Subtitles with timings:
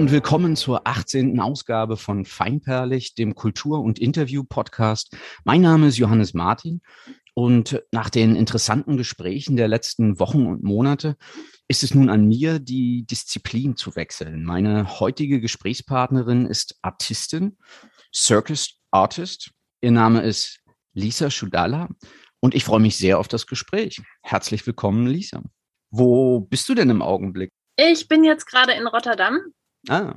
[0.00, 1.40] und willkommen zur 18.
[1.40, 5.14] Ausgabe von Feinperlig, dem Kultur- und Interview-Podcast.
[5.44, 6.80] Mein Name ist Johannes Martin
[7.34, 11.18] und nach den interessanten Gesprächen der letzten Wochen und Monate
[11.68, 14.42] ist es nun an mir, die Disziplin zu wechseln.
[14.42, 17.58] Meine heutige Gesprächspartnerin ist Artistin,
[18.10, 19.50] Circus Artist.
[19.82, 20.60] Ihr Name ist
[20.94, 21.90] Lisa Schudala
[22.40, 24.00] und ich freue mich sehr auf das Gespräch.
[24.22, 25.42] Herzlich willkommen, Lisa.
[25.90, 27.52] Wo bist du denn im Augenblick?
[27.76, 29.40] Ich bin jetzt gerade in Rotterdam.
[29.88, 30.14] Ah.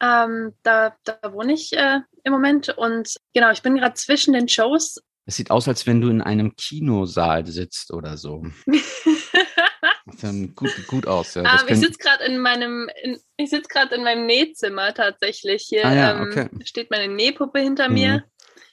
[0.00, 4.48] Ähm, da, da wohne ich äh, im Moment und genau, ich bin gerade zwischen den
[4.48, 5.00] Shows.
[5.26, 8.44] Es sieht aus, als wenn du in einem Kinosaal sitzt oder so.
[10.06, 11.42] Sieht dann gut, gut aus, ja.
[11.42, 15.64] Ähm, ich sitze gerade in meinem, in, ich sitze gerade in meinem Nähzimmer tatsächlich.
[15.68, 16.48] Hier Ah ja, ähm, okay.
[16.64, 18.16] steht meine Nähpuppe hinter mir.
[18.16, 18.22] Mhm.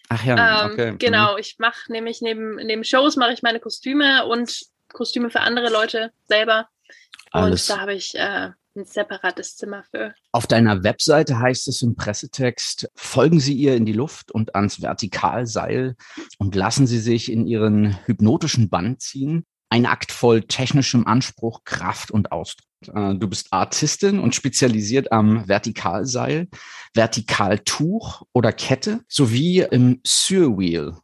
[0.09, 0.95] Ach ja, Ähm, okay.
[0.99, 4.59] Genau, ich mache nämlich neben, neben Shows mache ich meine Kostüme und
[4.91, 6.67] Kostüme für andere Leute selber.
[7.31, 7.69] Alles.
[7.69, 10.13] Und da habe ich äh, ein separates Zimmer für.
[10.31, 14.81] Auf deiner Webseite heißt es im Pressetext, folgen Sie ihr in die Luft und ans
[14.81, 15.95] Vertikalseil
[16.37, 19.45] und lassen Sie sich in Ihren hypnotischen Bann ziehen.
[19.69, 22.67] Ein Akt voll technischem Anspruch, Kraft und Ausdruck.
[22.93, 26.49] Äh, Du bist Artistin und spezialisiert am Vertikalseil,
[26.93, 30.97] Vertikaltuch oder Kette sowie im Surwheel.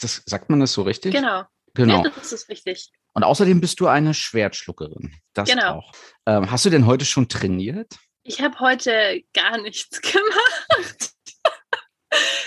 [0.00, 1.14] Das, sagt man das so richtig?
[1.14, 1.44] Genau.
[1.74, 2.04] Genau.
[2.04, 2.90] Ja, das ist richtig.
[3.12, 5.14] Und außerdem bist du eine Schwertschluckerin.
[5.34, 5.78] Das Genau.
[5.78, 5.92] auch.
[6.26, 7.92] Ähm, hast du denn heute schon trainiert?
[8.22, 11.12] Ich habe heute gar nichts gemacht.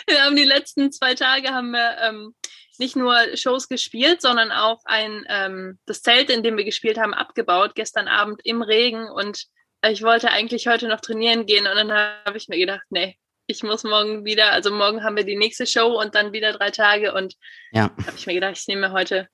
[0.08, 2.36] wir haben die letzten zwei Tage haben wir ähm,
[2.80, 7.14] nicht nur Shows gespielt, sondern auch ein ähm, das Zelt, in dem wir gespielt haben,
[7.14, 9.46] abgebaut gestern Abend im Regen und
[9.86, 13.18] ich wollte eigentlich heute noch trainieren gehen und dann habe ich mir gedacht, nee,
[13.48, 16.72] ich muss morgen wieder, also morgen haben wir die nächste Show und dann wieder drei
[16.72, 17.36] Tage und
[17.74, 17.92] Ja.
[18.06, 19.28] habe ich mir gedacht, ich nehme mir heute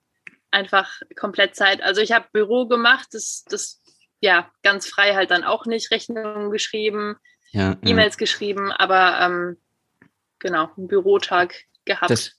[0.51, 1.81] einfach komplett Zeit.
[1.81, 3.81] Also ich habe Büro gemacht, das, das
[4.21, 7.15] ja ganz frei halt dann auch nicht, Rechnungen geschrieben,
[7.51, 7.71] Ja.
[7.71, 7.77] ja.
[7.85, 9.57] E-Mails geschrieben, aber ähm,
[10.39, 11.55] genau, einen Bürotag
[11.85, 12.09] gehabt.
[12.09, 12.33] Das,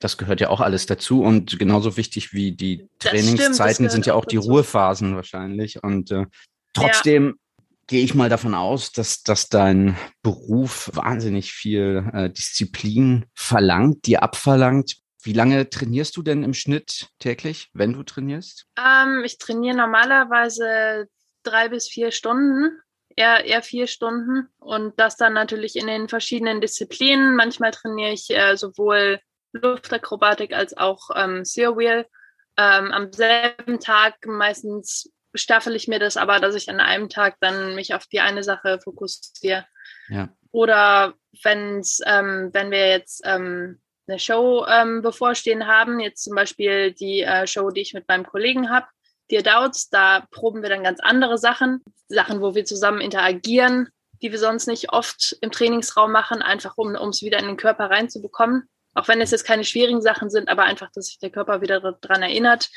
[0.00, 3.92] das gehört ja auch alles dazu und genauso wichtig wie die Das stimmt, Trainingszeiten gehört
[3.92, 4.50] sind ja auch die dazu.
[4.50, 5.82] Ruhephasen wahrscheinlich.
[5.82, 6.26] Und äh,
[6.74, 7.38] trotzdem
[7.86, 14.22] gehe ich mal davon aus, dass, dass dein Beruf wahnsinnig viel äh, Disziplin verlangt, dir
[14.22, 14.96] abverlangt.
[15.22, 18.66] Wie lange trainierst du denn im Schnitt täglich, wenn du trainierst?
[18.78, 21.08] ähm, ich trainiere normalerweise
[21.42, 22.78] drei bis vier Stunden,
[23.16, 27.36] eher, eher vier Stunden und das dann natürlich in den verschiedenen Disziplinen.
[27.36, 29.20] Manchmal trainiere ich äh, sowohl
[29.52, 32.06] Luftakrobatik als auch ähm, Searwheel.
[32.56, 37.36] Ähm, am selben Tag meistens staffel ich mir das aber, dass ich an einem Tag
[37.40, 39.66] dann mich auf die eine Sache fokussiere.
[40.08, 40.28] Ja.
[40.50, 46.92] Oder wenn's, ähm, wenn wir jetzt ähm, eine Show ähm, bevorstehen haben, jetzt zum Beispiel
[46.92, 48.86] die äh, Show, die ich mit meinem Kollegen habe,
[49.30, 53.88] Dear Doubts, da proben wir dann ganz andere Sachen, Sachen, wo wir zusammen interagieren,
[54.20, 57.88] die wir sonst nicht oft im Trainingsraum machen, einfach um es wieder in den Körper
[57.88, 58.68] reinzubekommen.
[58.94, 61.80] Auch wenn es jetzt keine schwierigen Sachen sind, aber einfach, dass sich der Körper wieder
[61.80, 62.68] daran erinnert,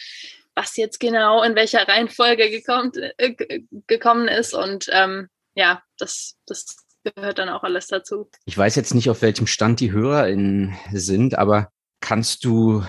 [0.53, 4.53] was jetzt genau in welcher Reihenfolge gekommen, äh, ge- gekommen ist.
[4.53, 8.29] Und ähm, ja, das, das gehört dann auch alles dazu.
[8.45, 11.69] Ich weiß jetzt nicht, auf welchem Stand die HörerInnen sind, aber
[12.01, 12.83] kannst du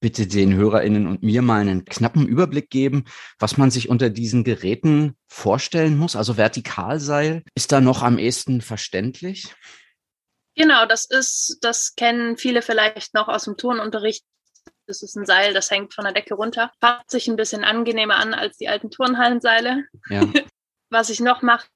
[0.00, 3.04] bitte den HörerInnen und mir mal einen knappen Überblick geben,
[3.38, 6.16] was man sich unter diesen Geräten vorstellen muss?
[6.16, 9.54] Also Vertikalseil ist da noch am ehesten verständlich?
[10.54, 14.24] Genau, das ist, das kennen viele vielleicht noch aus dem Turnunterricht.
[14.86, 16.72] Das ist ein Seil, das hängt von der Decke runter.
[16.80, 19.84] Fasst sich ein bisschen angenehmer an als die alten Turnhallenseile.
[20.10, 20.26] Ja.
[20.92, 21.66] Was ich noch mache,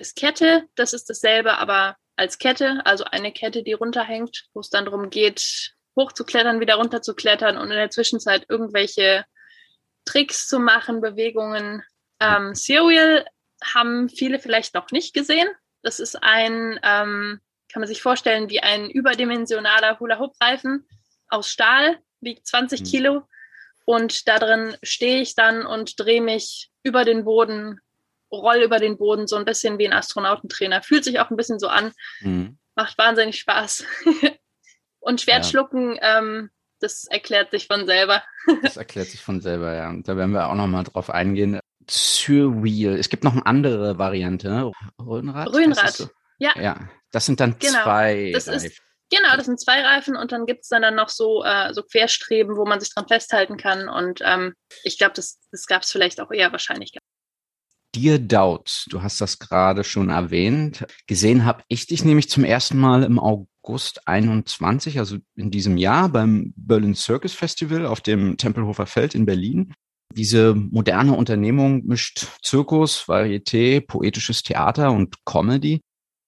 [0.00, 0.66] ist Kette.
[0.74, 5.10] Das ist dasselbe, aber als Kette, also eine Kette, die runterhängt, wo es dann darum
[5.10, 9.26] geht, hochzuklettern, wieder runterzuklettern und in der Zwischenzeit irgendwelche
[10.06, 11.82] Tricks zu machen, Bewegungen.
[12.20, 13.26] Ähm, Serial
[13.62, 15.48] haben viele vielleicht noch nicht gesehen.
[15.82, 20.88] Das ist ein, ähm, kann man sich vorstellen, wie ein überdimensionaler Hula-Hoop-Reifen
[21.28, 22.84] aus Stahl, wiegt 20 Mhm.
[22.86, 23.28] Kilo.
[23.84, 27.82] Und da drin stehe ich dann und drehe mich über den Boden,
[28.32, 30.82] roll über den Boden, so ein bisschen wie ein Astronautentrainer.
[30.82, 32.58] Fühlt sich auch ein bisschen so an, Mhm.
[32.74, 33.84] macht wahnsinnig Spaß.
[35.00, 38.22] und Schwertschlucken, ähm, das erklärt sich von selber.
[38.62, 39.88] Das erklärt sich von selber, ja.
[39.90, 41.60] Und da werden wir auch noch mal drauf eingehen.
[41.90, 42.98] Surwheel.
[42.98, 44.70] Es gibt noch eine andere Variante.
[45.00, 45.48] Röhnrad?
[45.52, 45.90] Röhnrad.
[45.92, 46.08] So?
[46.38, 46.52] Ja.
[46.60, 47.82] Ja, das sind dann Genau.
[47.82, 48.30] zwei.
[48.34, 48.76] Das ist- Reifen.
[49.10, 52.56] Genau, das sind zwei Reifen und dann gibt's dann, dann noch so, äh, so Querstreben,
[52.58, 53.88] wo man sich dran festhalten kann.
[53.88, 54.52] Und ähm,
[54.82, 56.92] ich glaube, das, das gab's vielleicht auch eher wahrscheinlich.
[58.00, 60.86] Dear Doubts, du hast das gerade schon erwähnt.
[61.08, 66.08] Gesehen habe ich dich nämlich zum ersten Mal im August 21, also in diesem Jahr
[66.08, 69.74] beim Berlin Circus Festival auf dem Tempelhofer Feld in Berlin.
[70.14, 75.80] Diese moderne Unternehmung mischt Zirkus, Varieté, poetisches Theater und Comedy.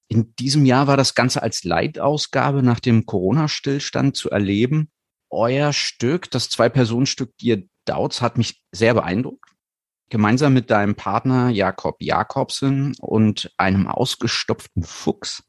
[0.09, 4.89] In diesem Jahr war das Ganze als Leitausgabe nach dem Corona-Stillstand zu erleben.
[5.31, 9.50] Euer Stück, das Zwei-Personen-Stück Dir Dautz, hat mich sehr beeindruckt.
[10.11, 15.45] Gemeinsam mit deinem Partner Jakob Jakobsen und einem ausgestopften Fuchs,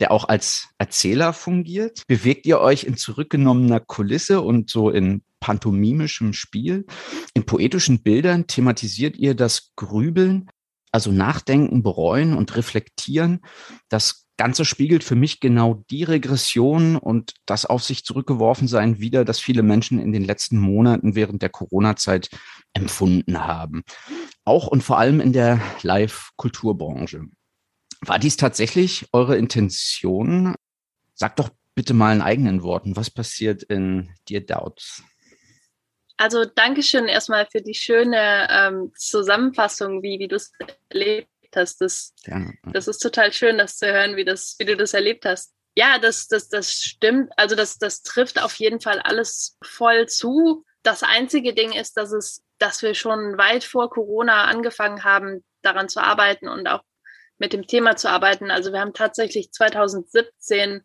[0.00, 6.34] der auch als Erzähler fungiert, bewegt ihr euch in zurückgenommener Kulisse und so in pantomimischem
[6.34, 6.84] Spiel.
[7.32, 10.50] In poetischen Bildern thematisiert ihr das Grübeln,
[10.92, 13.40] also Nachdenken, Bereuen und Reflektieren.
[13.88, 19.24] Das Ganze spiegelt für mich genau die Regression und das auf sich zurückgeworfen sein wieder,
[19.24, 22.28] das viele Menschen in den letzten Monaten während der Corona-Zeit
[22.74, 23.82] empfunden haben.
[24.44, 27.24] Auch und vor allem in der Live-Kulturbranche.
[28.00, 30.54] War dies tatsächlich eure Intention?
[31.14, 35.02] Sagt doch bitte mal in eigenen Worten, was passiert in Dear Doubts?
[36.16, 40.52] Also Dankeschön erstmal für die schöne ähm, Zusammenfassung, wie, wie du es
[40.88, 41.80] erlebt hast.
[41.80, 42.14] Das,
[42.72, 45.52] das ist total schön, das zu hören, wie, das, wie du das erlebt hast.
[45.74, 47.32] Ja, das, das, das stimmt.
[47.36, 50.64] Also das, das trifft auf jeden Fall alles voll zu.
[50.82, 55.88] Das einzige Ding ist, dass es, dass wir schon weit vor Corona angefangen haben, daran
[55.88, 56.82] zu arbeiten und auch
[57.38, 58.52] mit dem Thema zu arbeiten.
[58.52, 60.82] Also wir haben tatsächlich 2017,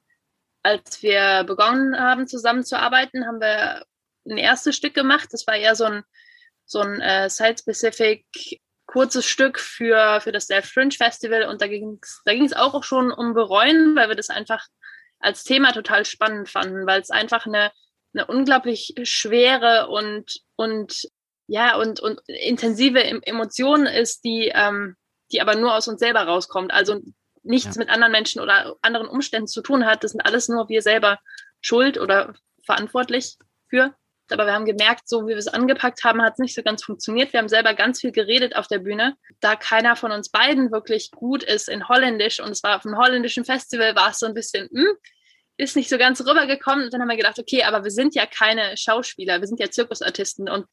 [0.64, 3.86] als wir begonnen haben, zusammenzuarbeiten, haben wir
[4.28, 5.30] ein erstes Stück gemacht.
[5.32, 6.04] Das war eher so ein,
[6.66, 8.26] so ein äh, Site-Specific
[8.88, 12.84] kurzes Stück für, für das Self Fringe Festival und da ging es da ging's auch
[12.84, 14.66] schon um Bereuen, weil wir das einfach
[15.20, 17.72] als Thema total spannend fanden, weil es einfach eine,
[18.16, 21.08] eine unglaublich schwere und, und
[21.48, 24.96] ja, und, und intensive Emotion ist, die, ähm,
[25.32, 26.72] die aber nur aus uns selber rauskommt.
[26.72, 27.02] Also
[27.44, 27.80] nichts ja.
[27.80, 30.04] mit anderen Menschen oder anderen Umständen zu tun hat.
[30.04, 31.20] Das sind alles nur wir selber
[31.62, 33.38] schuld oder verantwortlich
[33.70, 33.96] für
[34.32, 36.84] aber wir haben gemerkt, so wie wir es angepackt haben, hat es nicht so ganz
[36.84, 37.34] funktioniert.
[37.34, 41.12] Wir haben selber ganz viel geredet auf der Bühne, da keiner von uns beiden wirklich
[41.12, 44.34] gut ist in Holländisch und es war auf einem holländischen Festival, war es so ein
[44.34, 44.96] bisschen, hm,
[45.58, 46.86] ist nicht so ganz rübergekommen.
[46.86, 49.70] Und dann haben wir gedacht, okay, aber wir sind ja keine Schauspieler, wir sind ja
[49.70, 50.66] Zirkusartisten und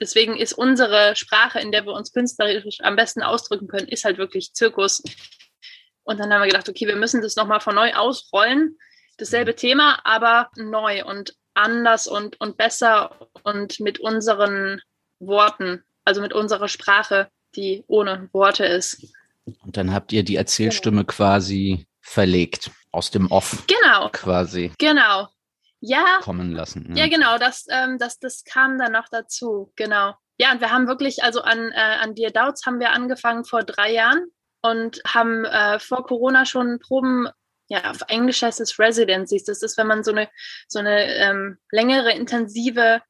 [0.00, 4.18] deswegen ist unsere Sprache, in der wir uns künstlerisch am besten ausdrücken können, ist halt
[4.18, 5.02] wirklich Zirkus.
[6.02, 8.76] Und dann haben wir gedacht, okay, wir müssen das nochmal von neu ausrollen.
[9.18, 11.04] Dasselbe Thema, aber neu.
[11.04, 14.80] Und anders und, und besser und mit unseren
[15.18, 19.06] Worten, also mit unserer Sprache, die ohne Worte ist.
[19.62, 21.12] Und dann habt ihr die Erzählstimme genau.
[21.12, 23.64] quasi verlegt, aus dem Off.
[23.66, 24.08] Genau.
[24.10, 24.72] Quasi.
[24.78, 25.28] Genau.
[25.80, 26.18] Ja.
[26.22, 26.94] Kommen lassen.
[26.94, 30.14] Ja, ja genau, das, ähm, das, das kam dann noch dazu, genau.
[30.38, 33.62] Ja, und wir haben wirklich, also an, äh, an Dear Doubts haben wir angefangen vor
[33.62, 34.26] drei Jahren
[34.62, 37.28] und haben äh, vor Corona schon Proben
[37.70, 39.44] ja, auf Englisch heißt es Residencies.
[39.44, 40.28] Das ist, wenn man so eine,
[40.66, 43.00] so eine ähm, längere, intensive,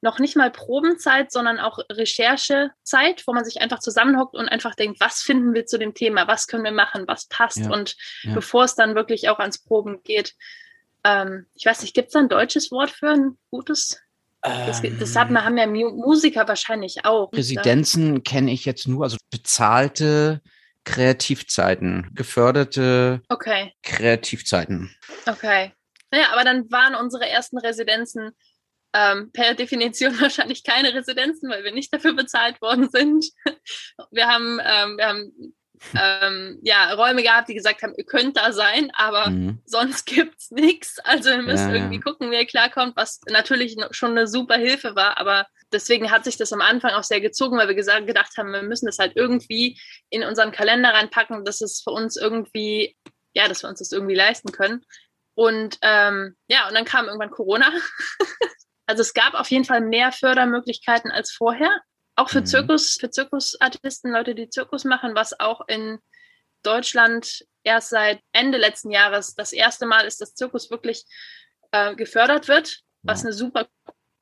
[0.00, 5.00] noch nicht mal Probenzeit, sondern auch Recherchezeit, wo man sich einfach zusammenhockt und einfach denkt,
[5.00, 7.58] was finden wir zu dem Thema, was können wir machen, was passt.
[7.58, 8.34] Ja, und ja.
[8.34, 10.36] bevor es dann wirklich auch ans Proben geht,
[11.08, 14.00] ähm, ich weiß nicht, gibt es da ein deutsches Wort für ein gutes?
[14.42, 15.44] Das, das haben, ähm.
[15.44, 17.32] haben ja Musiker wahrscheinlich auch.
[17.32, 20.40] Residenzen kenne ich jetzt nur, also bezahlte
[20.84, 23.72] Kreativzeiten, geförderte okay.
[23.82, 24.94] Kreativzeiten.
[25.26, 25.72] Okay.
[26.10, 28.30] Naja, aber dann waren unsere ersten Residenzen
[28.94, 33.26] ähm, per Definition wahrscheinlich keine Residenzen, weil wir nicht dafür bezahlt worden sind.
[34.10, 35.54] Wir haben, ähm, wir haben
[35.94, 39.60] ähm, ja, Räume gehabt, die gesagt haben, ihr könnt da sein, aber mhm.
[39.64, 40.98] sonst gibt's nichts.
[41.00, 44.96] Also ihr müsst ja, irgendwie gucken, wie ihr klarkommt, was natürlich schon eine super Hilfe
[44.96, 48.36] war, aber deswegen hat sich das am Anfang auch sehr gezogen, weil wir gesagt, gedacht
[48.36, 49.78] haben, wir müssen das halt irgendwie
[50.10, 52.96] in unseren Kalender reinpacken, dass es für uns irgendwie,
[53.34, 54.84] ja, dass wir uns das irgendwie leisten können.
[55.34, 57.70] Und ähm, ja, und dann kam irgendwann Corona.
[58.86, 61.70] also es gab auf jeden Fall mehr Fördermöglichkeiten als vorher.
[62.18, 62.46] Auch für mhm.
[62.46, 66.00] Zirkus, für Zirkusartisten, Leute, die Zirkus machen, was auch in
[66.64, 71.04] Deutschland erst seit Ende letzten Jahres das erste Mal ist, dass Zirkus wirklich
[71.70, 73.68] äh, gefördert wird, was eine super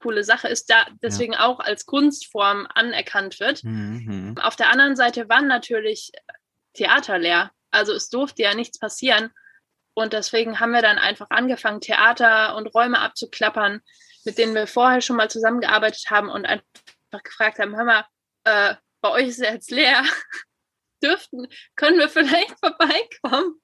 [0.02, 1.46] coole Sache ist, da deswegen ja.
[1.46, 3.64] auch als Kunstform anerkannt wird.
[3.64, 4.34] Mhm.
[4.42, 6.12] Auf der anderen Seite waren natürlich
[6.74, 7.50] Theater leer.
[7.70, 9.30] Also es durfte ja nichts passieren.
[9.94, 13.80] Und deswegen haben wir dann einfach angefangen, Theater und Räume abzuklappern,
[14.26, 16.66] mit denen wir vorher schon mal zusammengearbeitet haben und einfach
[17.22, 17.84] gefragt haben, hör
[18.44, 20.04] äh, bei euch ist es jetzt leer.
[21.02, 23.60] Dürften, können wir vielleicht vorbeikommen?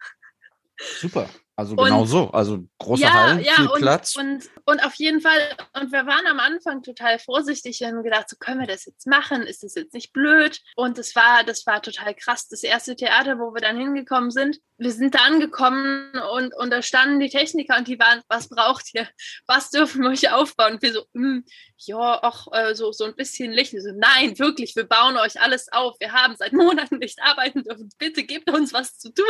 [0.78, 1.28] Super.
[1.54, 4.16] Also genau und, so, also große ja, Hallen, ja, viel und, Platz.
[4.16, 5.38] Und, und auf jeden Fall,
[5.78, 9.06] und wir waren am Anfang total vorsichtig und haben gedacht, so können wir das jetzt
[9.06, 9.42] machen?
[9.42, 10.62] Ist das jetzt nicht blöd?
[10.76, 12.48] Und das war, das war total krass.
[12.48, 16.80] Das erste Theater, wo wir dann hingekommen sind, wir sind da angekommen und, und da
[16.80, 19.06] standen die Techniker und die waren, was braucht ihr?
[19.46, 20.74] Was dürfen wir euch aufbauen?
[20.74, 21.40] Und wir so, mm,
[21.76, 23.74] ja, auch äh, so, so ein bisschen Licht.
[23.74, 25.96] Wir so, nein, wirklich, wir bauen euch alles auf.
[26.00, 27.90] Wir haben seit Monaten nicht arbeiten dürfen.
[27.98, 29.26] Bitte gebt uns was zu tun.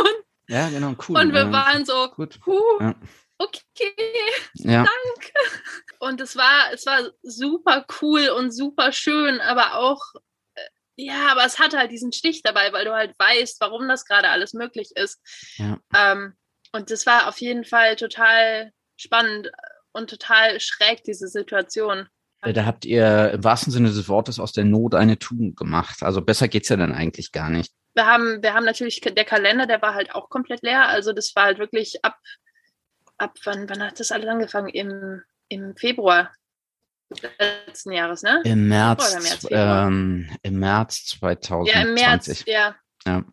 [0.49, 1.17] Ja, genau, cool.
[1.19, 2.39] Und wir waren so, Gut.
[2.47, 2.95] Huh, Ja.
[3.39, 3.93] okay,
[4.55, 4.85] Ja.
[4.85, 5.33] danke.
[6.01, 10.01] Und es war, es war super cool und super schön, aber auch,
[10.55, 10.61] äh,
[10.97, 14.29] ja, aber es hat halt diesen Stich dabei, weil du halt weißt, warum das gerade
[14.31, 15.21] alles möglich ist.
[15.57, 15.79] Ja.
[15.95, 16.35] Ähm,
[16.73, 19.51] und das war auf jeden Fall total spannend
[19.93, 22.09] und total schräg, diese Situation.
[22.43, 26.03] Äh, Da habt ihr im wahrsten Sinne des Wortes aus der Not eine Tugend gemacht.
[26.03, 27.73] Also besser geht's ja dann eigentlich gar nicht.
[27.95, 30.89] Wir haben, wir haben natürlich, der Kalender, der war halt auch komplett leer.
[30.89, 32.19] Also das war halt wirklich ab,
[33.19, 34.69] ab wann, wann hat das alles angefangen?
[34.69, 36.33] Im, im Februar
[37.39, 38.41] letzten Jahres, ne?
[38.45, 41.75] Im März, März, ähm, im März 2020.
[41.75, 42.75] Ja, im März, ja.
[43.05, 43.25] Ja.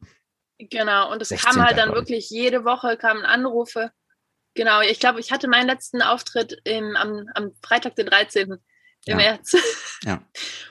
[0.58, 1.12] Genau.
[1.12, 1.51] Und es 16.
[1.51, 3.92] kam halt dann wirklich jede Woche kamen Anrufe.
[4.56, 8.58] Genau, ich glaube, ich hatte meinen letzten Auftritt im, am, am Freitag, den 13.
[9.06, 9.13] Ja.
[9.13, 9.53] im März.
[10.06, 10.24] Ja.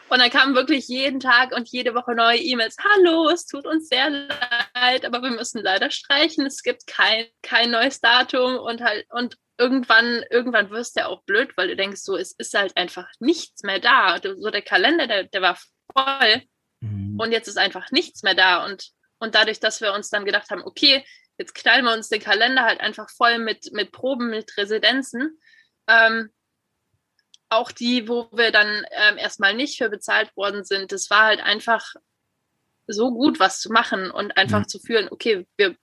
[0.08, 2.76] Und dann kamen wirklich jeden Tag und jede Woche neue E-Mails.
[2.82, 6.46] Hallo, es tut uns sehr leid, aber wir müssen leider streichen.
[6.46, 11.24] Es gibt kein, kein neues Datum und halt, und irgendwann, irgendwann wirst du ja auch
[11.24, 14.18] blöd, weil du denkst, so, es ist halt einfach nichts mehr da.
[14.22, 15.58] So der Kalender, der, der war
[15.92, 16.42] voll
[16.80, 17.18] Mhm.
[17.18, 18.64] und jetzt ist einfach nichts mehr da.
[18.64, 21.04] Und, und dadurch, dass wir uns dann gedacht haben, okay,
[21.38, 25.38] jetzt knallen wir uns den Kalender halt einfach voll mit, mit Proben, mit Residenzen,
[25.88, 26.30] ähm,
[27.50, 31.40] auch die, wo wir dann ähm, erstmal nicht für bezahlt worden sind, das war halt
[31.40, 31.94] einfach
[32.86, 34.68] so gut, was zu machen und einfach Mhm.
[34.68, 35.76] zu fühlen, okay, wir,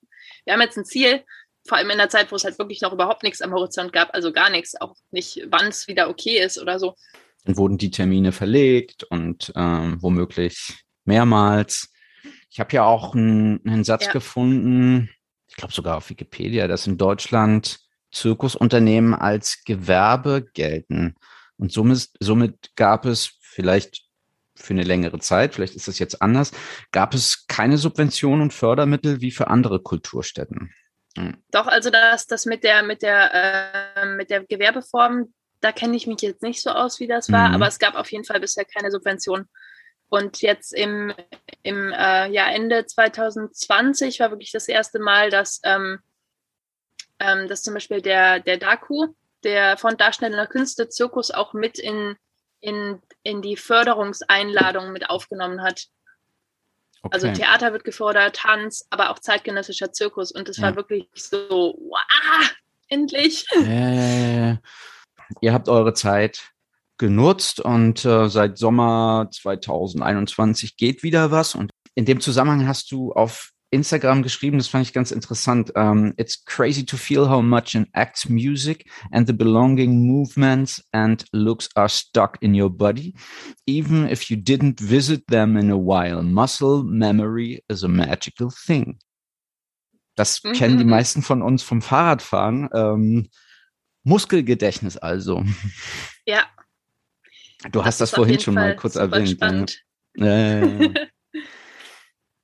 [0.46, 1.24] wir haben jetzt ein Ziel,
[1.68, 4.14] vor allem in der Zeit, wo es halt wirklich noch überhaupt nichts am Horizont gab,
[4.14, 6.96] also gar nichts, auch nicht, wann es wieder okay ist oder so.
[7.46, 11.92] Dann wurden die Termine verlegt und ähm, womöglich mehrmals.
[12.50, 14.12] Ich habe ja auch einen, einen Satz Ja.
[14.12, 15.10] gefunden,
[15.48, 17.80] ich glaube sogar auf Wikipedia, dass in Deutschland
[18.12, 21.16] Zirkusunternehmen als Gewerbe gelten.
[21.58, 24.04] Und somit, somit gab es vielleicht
[24.56, 26.52] für eine längere Zeit, vielleicht ist das jetzt anders,
[26.92, 30.74] gab es keine Subventionen und Fördermittel wie für andere Kulturstätten.
[31.52, 36.08] Doch, also das, das mit der, mit der, äh, mit der Gewerbeform, da kenne ich
[36.08, 37.56] mich jetzt nicht so aus, wie das war, Mhm.
[37.56, 39.48] aber es gab auf jeden Fall bisher keine Subvention.
[40.10, 41.14] Und jetzt im,
[41.64, 46.00] im äh, Jahr Ende 2020 war wirklich das erste Mal, dass, ähm,
[47.20, 52.16] ähm, dass zum Beispiel der, der Daku, der von Darstellender Künste Zirkus auch mit in,
[52.60, 55.88] in, in die Förderungseinladung mit aufgenommen hat.
[57.04, 57.14] Okay.
[57.14, 60.32] Also Theater wird gefordert, Tanz, aber auch zeitgenössischer Zirkus.
[60.32, 60.64] Und das Ja.
[60.64, 62.52] war wirklich so, wow,
[62.88, 63.46] endlich.
[63.64, 64.58] Äh,
[65.42, 66.52] ihr habt eure Zeit
[66.98, 71.54] genutzt und äh, seit Sommer 2021 geht wieder was.
[71.54, 75.72] Und in dem Zusammenhang hast du auf Instagram geschrieben, das fand ich ganz interessant.
[75.76, 81.26] Um, It's crazy to feel how much an act's music and the belonging movements and
[81.34, 83.14] looks are stuck in your body,
[83.66, 86.22] even if you didn't visit them in a while.
[86.22, 89.00] Muscle memory is a magical thing.
[90.16, 90.54] Das Mhm.
[90.54, 92.70] kennen die meisten von uns vom Fahrradfahren.
[92.74, 93.30] Ähm,
[94.04, 95.44] Muskelgedächtnis also.
[96.26, 96.46] Ja.
[97.72, 99.30] Du hast das ist auf vorhin schon mal Fall kurz super erwähnt.
[99.32, 99.82] Spannend.
[100.18, 101.08] Äh,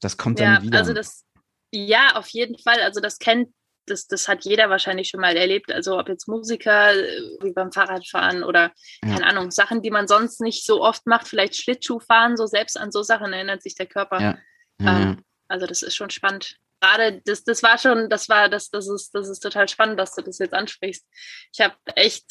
[0.01, 0.77] das kommt dann Ja, wieder.
[0.77, 1.25] also das,
[1.71, 2.81] ja, auf jeden Fall.
[2.81, 3.53] Also das kennt,
[3.85, 5.71] das, das hat jeder wahrscheinlich schon mal erlebt.
[5.71, 8.71] Also ob jetzt Musiker, äh, wie beim Fahrradfahren oder,
[9.03, 9.13] Ja.
[9.15, 12.91] keine Ahnung, Sachen, die man sonst nicht so oft macht, vielleicht Schlittschuhfahren, so selbst an
[12.91, 14.19] so Sachen erinnert sich der Körper.
[14.21, 14.37] Ja.
[14.79, 16.57] Ähm, also das ist schon spannend.
[16.79, 20.15] Gerade das, das war schon, das war, das, das ist, das ist total spannend, dass
[20.15, 21.05] du das jetzt ansprichst.
[21.53, 22.25] Ich habe echt,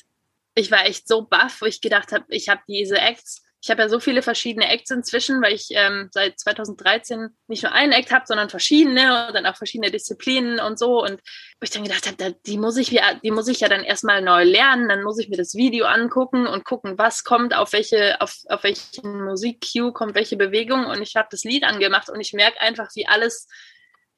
[0.57, 3.83] ich war echt so baff, wo ich gedacht habe, ich habe diese Acts, ich habe
[3.83, 8.11] ja so viele verschiedene Acts inzwischen, weil ich ähm, seit 2013 nicht nur einen Act
[8.11, 11.03] habe, sondern verschiedene und dann auch verschiedene Disziplinen und so.
[11.03, 13.85] Und wo ich dann gedacht habe, die muss ich, ja- die muss ich ja dann
[13.85, 17.73] erstmal neu lernen, dann muss ich mir das Video angucken und gucken, was kommt, auf
[17.75, 20.87] welche, auf, auf welchen Musik-Cue kommt welche Bewegung.
[20.87, 23.47] Und ich habe das Lied angemacht und ich merke einfach, wie alles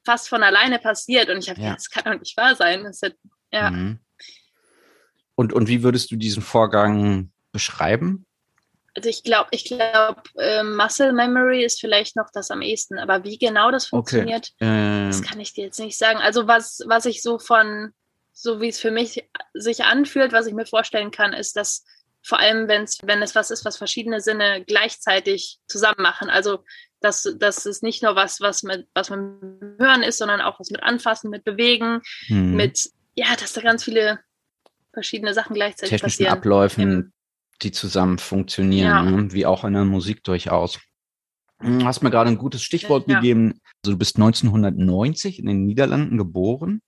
[0.05, 1.29] fast von alleine passiert.
[1.29, 1.73] Und ich habe Ja.
[1.73, 2.83] das kann doch nicht wahr sein.
[2.85, 3.15] Das ist,
[3.51, 3.99] ja, Mhm.
[5.35, 8.25] Und, und wie würdest du diesen Vorgang beschreiben?
[8.95, 13.23] Also ich glaube, ich glaube, äh, Muscle Memory ist vielleicht noch das am ehesten, aber
[13.23, 16.19] wie genau das funktioniert, Ähm, das kann ich dir jetzt nicht sagen.
[16.19, 17.91] Also was, was ich so von,
[18.33, 21.85] so wie es für mich sich anfühlt, was ich mir vorstellen kann, ist, dass
[22.25, 26.29] vor allem, wenn's, wenn es was ist, was verschiedene Sinne gleichzeitig zusammen machen.
[26.29, 26.63] Also
[27.01, 29.19] dass, dass es nicht nur was, was mit, was mit
[29.77, 32.55] Hören ist, sondern auch was mit Anfassen, mit Bewegen, hm.
[32.55, 34.19] mit ja, dass da ganz viele
[34.93, 36.37] verschiedene Sachen gleichzeitig technischen passieren.
[36.37, 37.13] Abläufen,
[37.63, 39.01] die zusammen funktionieren, Ja.
[39.03, 39.31] ne?
[39.33, 40.79] wie auch in der Musik durchaus.
[41.61, 43.15] Du hast mir gerade ein gutes Stichwort Ja.
[43.19, 43.59] gegeben.
[43.83, 46.81] Also du bist 1990 in den Niederlanden geboren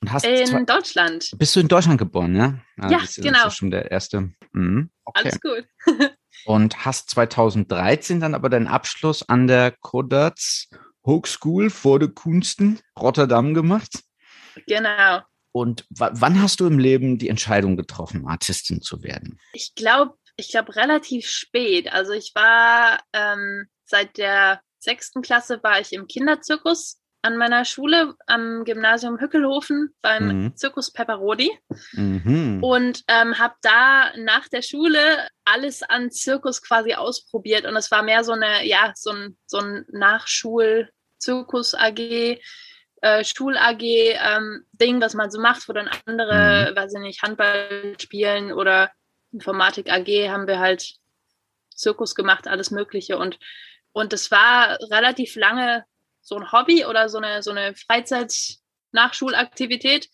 [0.00, 1.30] und hast In zwei, Deutschland.
[1.36, 2.58] bist du in Deutschland geboren, ja?
[2.80, 3.46] Ja, du, Das genau.
[3.48, 4.32] ist schon der erste.
[4.52, 4.90] Mhm.
[5.04, 5.20] Okay.
[5.24, 5.64] Alles gut.
[6.46, 10.68] Und hast 2013 dann aber deinen Abschluss an der Codarts
[11.04, 14.04] Hochschule vor der Kunsten Rotterdam gemacht.
[14.66, 15.20] Genau.
[15.52, 19.40] Und wa- wann hast du im Leben die Entscheidung getroffen, Artistin zu werden?
[19.52, 21.92] Ich glaube, ich glaube relativ spät.
[21.92, 28.14] Also ich war ähm, seit der sechsten Klasse war ich im Kinderzirkus an meiner Schule
[28.28, 30.56] am Gymnasium Hückelhofen beim Mhm.
[30.56, 31.50] Zirkus Pepperodi
[31.94, 32.62] Mhm.
[32.62, 38.04] und ähm, habe da nach der Schule alles an Zirkus quasi ausprobiert und es war
[38.04, 42.38] mehr so eine ja so ein so ein Nachschul Zirkus AG
[43.00, 47.22] äh, Schul AG ähm, Ding, was man so macht, wo dann andere, weiß ich nicht,
[47.22, 48.90] Handball spielen oder
[49.32, 50.96] Informatik AG haben wir halt
[51.74, 53.38] Zirkus gemacht, alles Mögliche und
[53.92, 55.86] und es war relativ lange
[56.20, 60.10] so ein Hobby oder so eine so eine Freizeit-Nachschulaktivität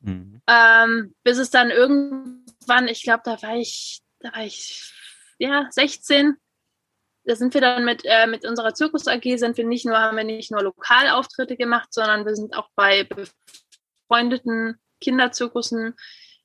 [0.00, 0.42] Mhm.
[0.46, 4.92] ähm, bis es dann irgendwann, ich glaube, da war ich, da war ich
[5.38, 6.36] ja 16.
[7.26, 10.16] Da sind wir dann mit, äh, mit unserer Zirkus AG sind wir nicht nur, haben
[10.16, 13.06] wir nicht nur Lokalauftritte gemacht, sondern wir sind auch bei
[14.08, 15.96] befreundeten Kinderzirkussen,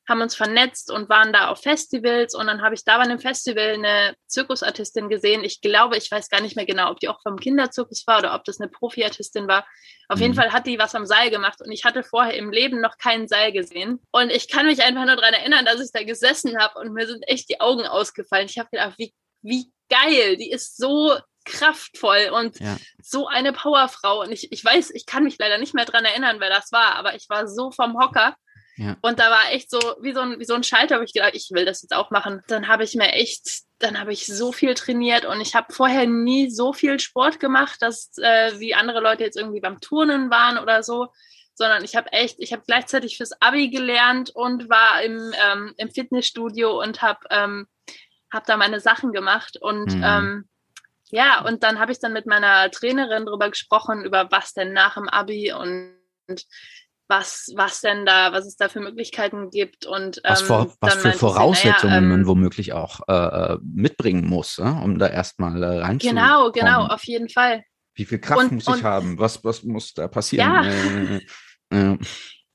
[0.10, 3.20] haben uns vernetzt und waren da auf Festivals und dann habe ich da bei einem
[3.20, 5.44] Festival eine Zirkusartistin gesehen.
[5.44, 8.34] Ich glaube, ich weiß gar nicht mehr genau, ob die auch vom Kinderzirkus war oder
[8.34, 9.66] ob das eine Profiartistin war.
[10.10, 10.38] Auf jeden Mhm.
[10.38, 13.28] Fall hat die was am Seil gemacht und ich hatte vorher im Leben noch keinen
[13.28, 14.02] Seil gesehen.
[14.12, 17.06] Und ich kann mich einfach nur daran erinnern, dass ich da gesessen habe und mir
[17.06, 18.48] sind echt die Augen ausgefallen.
[18.50, 22.78] Ich habe gedacht, wie, wie geil, die ist so kraftvoll und Ja.
[23.02, 24.22] so eine Powerfrau.
[24.22, 26.96] Und ich, ich weiß, ich kann mich leider nicht mehr dran erinnern, wer das war,
[26.96, 28.36] aber ich war so vom Hocker.
[28.78, 28.96] Ja.
[29.02, 31.36] Und da war echt so wie so ein, wie so ein Schalter, wo ich gedacht,
[31.36, 32.42] ich will das jetzt auch machen.
[32.48, 36.08] Dann habe ich mir echt, dann habe ich so viel trainiert und ich habe vorher
[36.08, 40.58] nie so viel Sport gemacht, dass äh, wie andere Leute jetzt irgendwie beim Turnen waren
[40.58, 41.08] oder so,
[41.54, 45.90] sondern ich habe echt, ich habe gleichzeitig fürs Abi gelernt und war im, ähm, im
[45.92, 47.68] Fitnessstudio und habe ähm,
[48.32, 50.04] hab da meine Sachen gemacht und Mhm.
[50.04, 50.50] ähm,
[51.10, 54.94] ja, und dann habe ich dann mit meiner Trainerin drüber gesprochen, über was denn nach
[54.96, 55.96] dem Abi und,
[56.28, 56.46] und
[57.10, 59.86] was, was denn da, was es da für Möglichkeiten gibt.
[59.86, 63.14] Und Was, ähm, vor, was für Voraussetzungen naja, man ähm, womöglich auch äh,
[63.54, 66.24] äh, mitbringen muss, äh, um da erstmal äh, reinzukommen.
[66.24, 67.66] Genau, genau, auf jeden Fall.
[67.96, 69.20] Wie viel Kraft Und- muss ich und- haben?
[69.20, 70.50] Was, was muss da passieren?
[70.50, 71.78] Ja.
[71.78, 71.98] Äh, äh,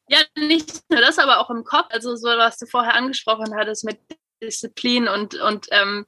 [0.08, 1.88] Ja, nicht nur das, aber auch im Kopf.
[1.90, 3.98] Also so, was du vorher angesprochen hattest mit
[4.42, 6.06] Disziplin und, und, ähm,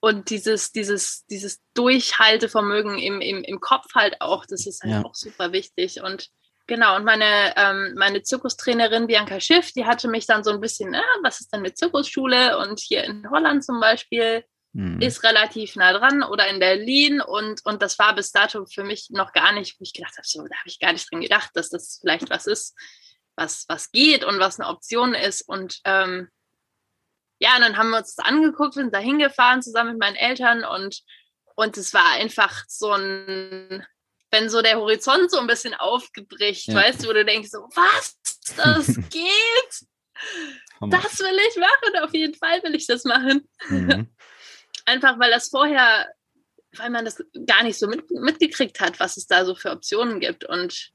[0.00, 5.04] und dieses, dieses, dieses Durchhaltevermögen im, im, im Kopf halt auch, das ist halt Ja.
[5.04, 6.00] auch super wichtig.
[6.02, 6.28] Und
[6.66, 10.94] genau, und meine, ähm, meine Zirkustrainerin Bianca Schiff, die hatte mich dann so ein bisschen,
[10.94, 12.58] äh, was ist denn mit Zirkusschule?
[12.58, 15.00] Und hier in Holland zum Beispiel hm.
[15.00, 19.08] ist relativ nah dran oder in Berlin und, und das war bis dato für mich
[19.10, 21.50] noch gar nicht, wo ich gedacht habe, so, da habe ich gar nicht dran gedacht,
[21.54, 22.76] dass das vielleicht was ist,
[23.34, 26.28] was, was geht und was eine Option ist und ähm,
[27.38, 30.64] ja, und dann haben wir uns das angeguckt, sind da hingefahren zusammen mit meinen Eltern
[30.64, 31.02] und,
[31.54, 33.86] und es war einfach so ein,
[34.30, 36.74] wenn so der Horizont so ein bisschen aufgebricht, Ja.
[36.76, 38.16] weißt du, wo du denkst so, was,
[38.56, 39.86] das geht,
[40.80, 44.08] das will ich machen, auf jeden Fall will ich das machen Mhm.
[44.86, 46.08] einfach weil das vorher,
[46.76, 50.20] weil man das gar nicht so mit, mitgekriegt hat, was es da so für Optionen
[50.20, 50.44] gibt.
[50.44, 50.90] Und,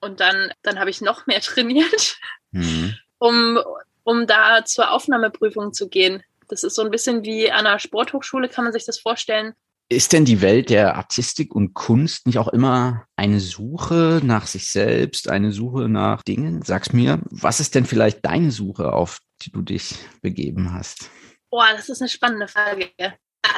[0.00, 2.16] und dann, dann habe ich noch mehr trainiert,
[2.52, 2.96] Mhm.
[3.18, 3.58] um,
[4.04, 6.22] um da zur Aufnahmeprüfung zu gehen.
[6.48, 9.54] Das ist so ein bisschen wie an einer Sporthochschule, kann man sich das vorstellen.
[9.88, 14.70] Ist denn die Welt der Artistik und Kunst nicht auch immer eine Suche nach sich
[14.70, 16.62] selbst, eine Suche nach Dingen?
[16.62, 21.10] Sag's mir, was ist denn vielleicht deine Suche, auf die du dich begeben hast?
[21.50, 22.90] Boah, das ist eine spannende Frage.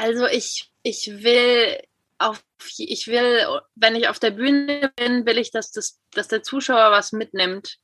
[0.00, 1.78] Also ich, ich will
[2.18, 2.42] auf,
[2.78, 6.90] ich will, wenn ich auf der Bühne bin, will ich, dass das, dass der Zuschauer
[6.90, 7.78] was mitnimmt.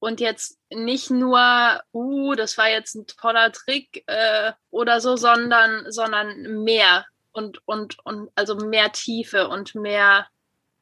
[0.00, 5.92] Und jetzt nicht nur, uh, das war jetzt ein toller Trick äh, oder so, sondern,
[5.92, 10.26] sondern mehr und, und, und also mehr Tiefe und mehr.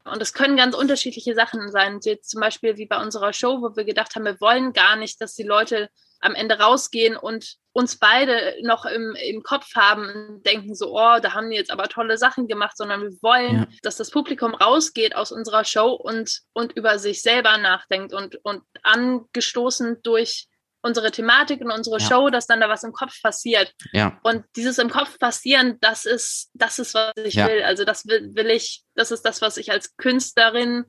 [0.05, 1.99] Und es können ganz unterschiedliche Sachen sein.
[2.03, 5.21] Jetzt zum Beispiel wie bei unserer Show, wo wir gedacht haben, wir wollen gar nicht,
[5.21, 10.43] dass die Leute am Ende rausgehen und uns beide noch im, im Kopf haben und
[10.47, 13.67] denken so, oh, da haben die jetzt aber tolle Sachen gemacht, sondern wir wollen, Ja.
[13.83, 18.63] dass das Publikum rausgeht aus unserer Show und, und über sich selber nachdenkt und, und
[18.83, 20.49] angestoßen durch
[20.81, 22.09] unsere Thematik und unsere Ja.
[22.09, 23.73] Show, dass dann da was im Kopf passiert.
[23.93, 27.63] Ja, Und dieses im Kopf passieren, das ist, das ist, was ich will.
[27.63, 30.85] Also das will, will ich, das ist das, was ich als Künstlerin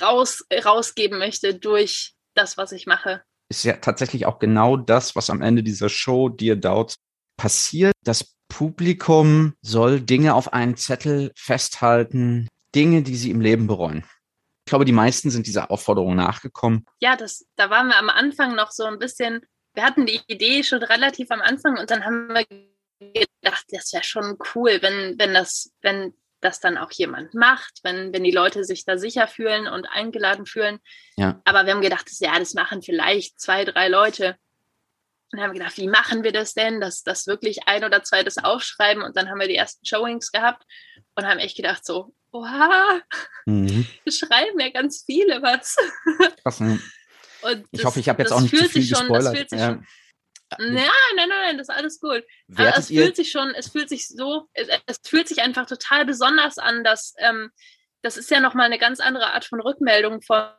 [0.00, 3.22] raus, rausgeben möchte durch das, was ich mache.
[3.50, 6.96] Ist ja tatsächlich auch genau das, was am Ende dieser Show Dear Doubts
[7.36, 7.92] passiert.
[8.04, 14.04] Das Publikum soll Dinge auf einen Zettel festhalten, Dinge, die sie im Leben bereuen.
[14.66, 16.86] Ich glaube, die meisten sind dieser Aufforderung nachgekommen.
[17.00, 20.62] Ja, das, da waren wir am Anfang noch so ein bisschen, wir hatten die Idee
[20.62, 22.46] schon relativ am Anfang und dann haben wir
[22.98, 28.12] gedacht, das wäre schon cool, wenn, wenn das, wenn das dann auch jemand macht, wenn,
[28.12, 30.78] wenn die Leute sich da sicher fühlen und eingeladen fühlen.
[31.16, 31.40] Ja.
[31.44, 34.36] Aber wir haben gedacht, das, ja, das machen vielleicht zwei, drei Leute.
[35.32, 38.02] Und dann haben wir gedacht, wie machen wir das denn, dass das wirklich ein oder
[38.02, 39.02] zwei das aufschreiben?
[39.02, 40.62] Und dann haben wir die ersten Showings gehabt
[41.16, 43.00] und haben echt gedacht, so, oha,
[43.46, 43.86] mhm.
[44.08, 45.76] schreiben ja ganz viele was.
[46.42, 46.78] Krass, ne?
[47.72, 49.26] ich das, hoffe, ich habe jetzt auch nicht zu viel schon, gespoilert.
[49.26, 49.66] Das fühlt sich ja.
[49.66, 49.86] schon,
[50.58, 52.22] Nein, nein, nein, das ist alles gut.
[52.56, 56.04] Aber es fühlt sich schon, es fühlt sich so, es, es, fühlt sich einfach total
[56.04, 57.50] besonders an, dass ähm,
[58.02, 60.50] das ist ja nochmal eine ganz andere Art von Rückmeldung vom,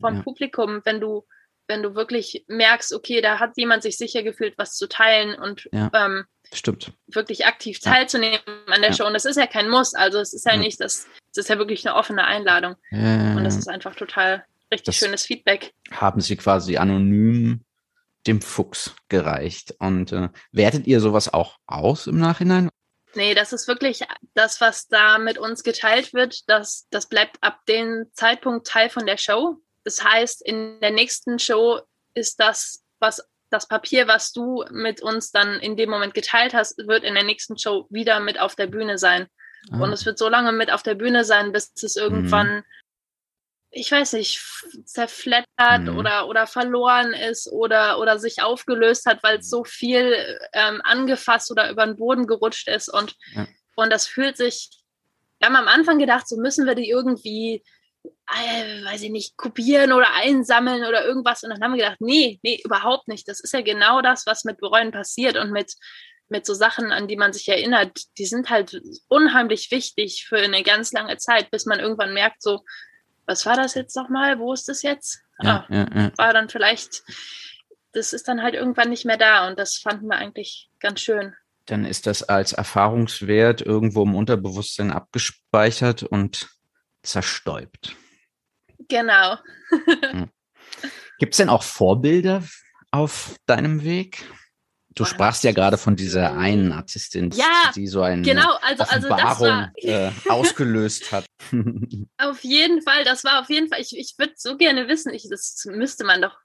[0.00, 0.22] vom ja.
[0.22, 1.26] Publikum, wenn du,
[1.68, 5.68] wenn du wirklich merkst, okay, da hat jemand sich sicher gefühlt, was zu teilen und
[5.72, 6.92] ja, ähm, stimmt.
[7.08, 8.74] wirklich aktiv teilzunehmen ja.
[8.74, 9.06] an der Show.
[9.06, 11.58] Und das ist ja kein Muss, also es ist ja, nicht, das, das ist ja
[11.58, 12.76] wirklich eine offene Einladung.
[12.90, 15.74] Und das ist einfach total richtig das schönes Feedback.
[15.90, 17.65] Haben Sie quasi anonym
[18.26, 19.74] dem Fuchs gereicht.
[19.78, 22.68] Und äh, wertet ihr sowas auch aus im Nachhinein?
[23.14, 24.00] Nee, das ist wirklich
[24.34, 26.48] das, was da mit uns geteilt wird.
[26.48, 29.56] Das, das bleibt ab dem Zeitpunkt Teil von der Show.
[29.84, 31.80] Das heißt, in der nächsten Show
[32.14, 36.76] ist das, was das Papier, was du mit uns dann in dem Moment geteilt hast,
[36.86, 39.28] wird in der nächsten Show wieder mit auf der Bühne sein.
[39.70, 39.80] Ah.
[39.80, 42.64] Und es wird so lange mit auf der Bühne sein, bis es irgendwann mhm
[43.70, 44.42] ich weiß nicht,
[44.84, 45.98] zerflettert mhm.
[45.98, 51.50] oder, oder verloren ist oder, oder sich aufgelöst hat, weil es so viel ähm, angefasst
[51.50, 52.88] oder über den Boden gerutscht ist.
[52.88, 53.46] Und, ja.
[53.76, 54.70] und das fühlt sich,
[55.38, 57.62] wir haben am Anfang gedacht, so müssen wir die irgendwie,
[58.04, 61.42] äh, weiß ich nicht, kopieren oder einsammeln oder irgendwas.
[61.42, 63.28] Und dann haben wir gedacht, nee, nee, überhaupt nicht.
[63.28, 65.74] Das ist ja genau das, was mit Bereuen passiert und mit,
[66.28, 70.62] mit so Sachen, an die man sich erinnert, die sind halt unheimlich wichtig für eine
[70.62, 72.62] ganz lange Zeit, bis man irgendwann merkt, so,
[73.26, 74.38] was war das jetzt nochmal?
[74.38, 75.20] Wo ist das jetzt?
[75.42, 76.12] Ja, ah, ja, ja.
[76.16, 77.02] War dann vielleicht,
[77.92, 81.34] das ist dann halt irgendwann nicht mehr da und das fanden wir eigentlich ganz schön.
[81.66, 86.48] Dann ist das als Erfahrungswert irgendwo im Unterbewusstsein abgespeichert und
[87.02, 87.96] zerstäubt.
[88.88, 89.36] Genau.
[91.18, 92.42] Gibt es denn auch Vorbilder
[92.92, 94.24] auf deinem Weg?
[94.96, 99.08] Du sprachst ja gerade von dieser einen Artistin, ja, die so eine genau, also, also
[99.08, 101.26] Offenbarung war, äh, ausgelöst hat.
[102.16, 105.28] auf jeden Fall, das war auf jeden Fall, ich, ich würde so gerne wissen, ich,
[105.28, 106.38] das müsste man doch,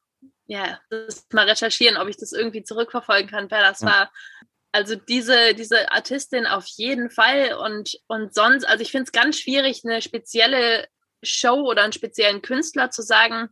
[0.47, 3.87] ja, das mal recherchieren, ob ich das irgendwie zurückverfolgen kann, wer das ja.
[3.87, 4.11] war.
[4.73, 9.39] Also diese, diese Artistin auf jeden Fall und, und sonst, also ich finde es ganz
[9.39, 10.89] schwierig, eine spezielle
[11.23, 13.47] Show oder einen speziellen Künstler zu sagen,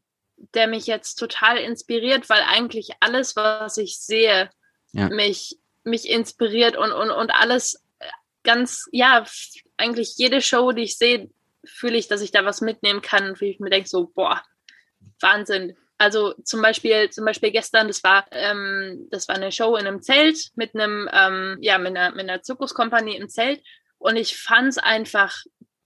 [0.53, 4.49] der mich jetzt total inspiriert, weil eigentlich alles, was ich sehe,
[4.91, 5.09] ja.
[5.09, 7.83] mich, mich inspiriert und, und, und alles
[8.43, 9.25] ganz, ja,
[9.77, 11.29] eigentlich jede Show, die ich sehe,
[11.65, 14.41] fühle ich, dass ich da was mitnehmen kann und ich mir denke so, boah,
[15.19, 15.75] Wahnsinn.
[15.97, 20.01] Also zum Beispiel, zum Beispiel gestern, das war, ähm, das war eine Show in einem
[20.01, 23.61] Zelt mit einem, ähm, ja, mit einer, mit einer Zirkuskompanie im Zelt
[23.97, 25.35] und ich fand es einfach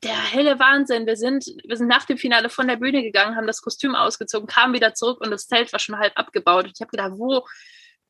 [0.04, 1.08] der helle Wahnsinn.
[1.08, 4.48] Wir sind, wir sind nach dem Finale von der Bühne gegangen, haben das Kostüm ausgezogen,
[4.48, 6.66] kamen wieder zurück und das Zelt war schon halb abgebaut.
[6.66, 7.46] Und ich habe gedacht, wo,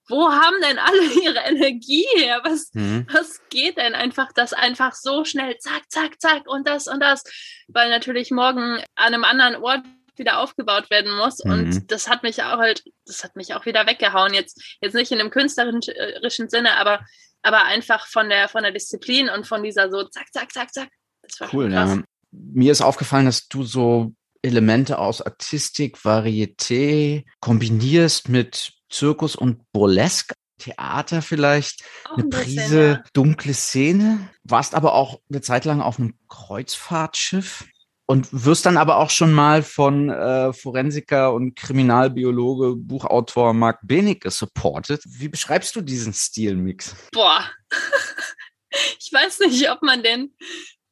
[0.08, 2.42] wo haben denn alle ihre Energie her?
[2.44, 3.08] Was, mhm.
[3.12, 7.24] was geht denn einfach, das einfach so schnell, zack, zack, zack und das und das,
[7.68, 9.84] weil natürlich morgen an einem anderen Ort
[10.16, 11.44] wieder aufgebaut werden muss.
[11.44, 11.52] Mhm.
[11.52, 14.34] Und das hat mich auch halt, das hat mich auch wieder weggehauen.
[14.34, 17.06] Jetzt, jetzt nicht in einem künstlerischen Sinne, aber,
[17.42, 20.90] aber einfach von der, von der Disziplin und von dieser so zack, zack, zack, zack.
[21.24, 22.00] Das war cool, ja.
[22.32, 30.36] Mir ist aufgefallen, dass du so Elemente aus Artistik, Varieté kombinierst mit Zirkus und Burlesque.
[30.60, 33.04] Theater vielleicht, auch eine Prise bisschen, ja.
[33.14, 37.66] dunkle Szene, warst aber auch eine Zeit lang auf einem Kreuzfahrtschiff
[38.06, 44.30] und wirst dann aber auch schon mal von äh, Forensiker und Kriminalbiologe, Buchautor Marc Benecke
[44.30, 45.02] supported.
[45.06, 46.96] Wie beschreibst du diesen Stilmix?
[47.12, 47.44] Boah,
[49.00, 50.36] ich weiß nicht, ob man den,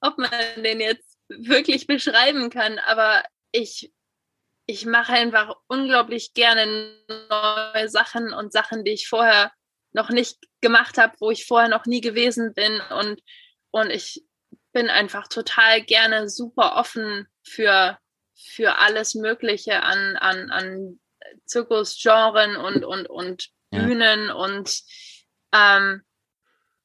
[0.01, 3.91] ob man den jetzt wirklich beschreiben kann, aber ich
[4.65, 6.95] ich mache einfach unglaublich gerne
[7.29, 9.51] neue Sachen und Sachen, die ich vorher
[9.93, 12.79] noch nicht gemacht habe, wo ich vorher noch nie gewesen bin.
[12.89, 13.21] Und,
[13.71, 14.23] und ich
[14.71, 17.97] bin einfach total gerne super offen für,
[18.35, 20.99] für alles Mögliche an, an, an
[21.45, 24.33] Zirkusgenren und, und, und Bühnen ja.
[24.33, 24.81] und,
[25.53, 26.03] ähm,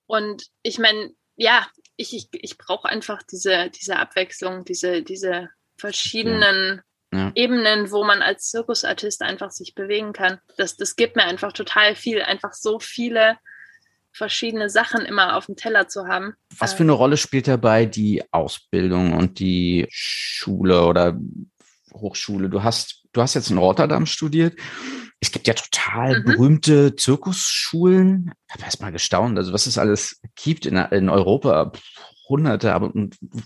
[0.06, 6.76] und ich meine, ja, ich, ich, ich brauche einfach diese, diese Abwechslung, diese, diese verschiedenen
[6.76, 6.82] ja.
[7.34, 10.38] Ebenen, wo man als Zirkusartist einfach sich bewegen kann.
[10.56, 13.38] Das, das gibt mir einfach total viel, einfach so viele
[14.12, 16.34] verschiedene Sachen immer auf dem Teller zu haben.
[16.58, 21.18] Was für eine Rolle spielt dabei die Ausbildung und die Schule oder
[21.92, 22.48] Hochschule?
[22.48, 24.58] Du hast, du hast jetzt in Rotterdam studiert.
[25.20, 26.24] Es gibt ja total mhm.
[26.24, 28.32] berühmte Zirkusschulen.
[28.48, 31.72] Ich habe erst mal gestaunt, also was es alles gibt in, in Europa.
[32.28, 32.92] Hunderte, aber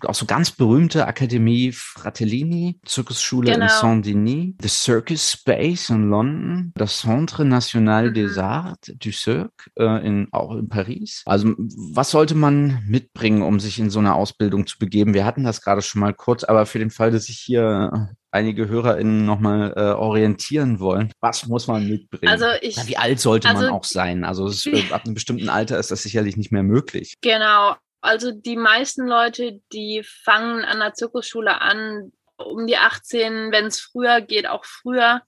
[0.05, 3.65] auch so ganz berühmte Akademie Fratellini, Zirkusschule genau.
[3.65, 8.15] in Saint-Denis, The Circus Space in London, das Centre National mhm.
[8.15, 11.23] des Arts du Cirque äh, in, auch in Paris.
[11.27, 15.15] Also was sollte man mitbringen, um sich in so eine Ausbildung zu begeben?
[15.15, 18.69] Wir hatten das gerade schon mal kurz, aber für den Fall, dass sich hier einige
[18.69, 22.33] HörerInnen nochmal äh, orientieren wollen, was muss man mitbringen?
[22.33, 24.25] Also ich, ja, wie alt sollte also, man auch sein?
[24.25, 27.15] Also es, ab einem bestimmten Alter ist das sicherlich nicht mehr möglich.
[27.23, 33.67] Genau, also die meisten Leute, die fangen an der Zirkusschule an, um die 18, wenn
[33.67, 35.23] es früher geht, auch früher.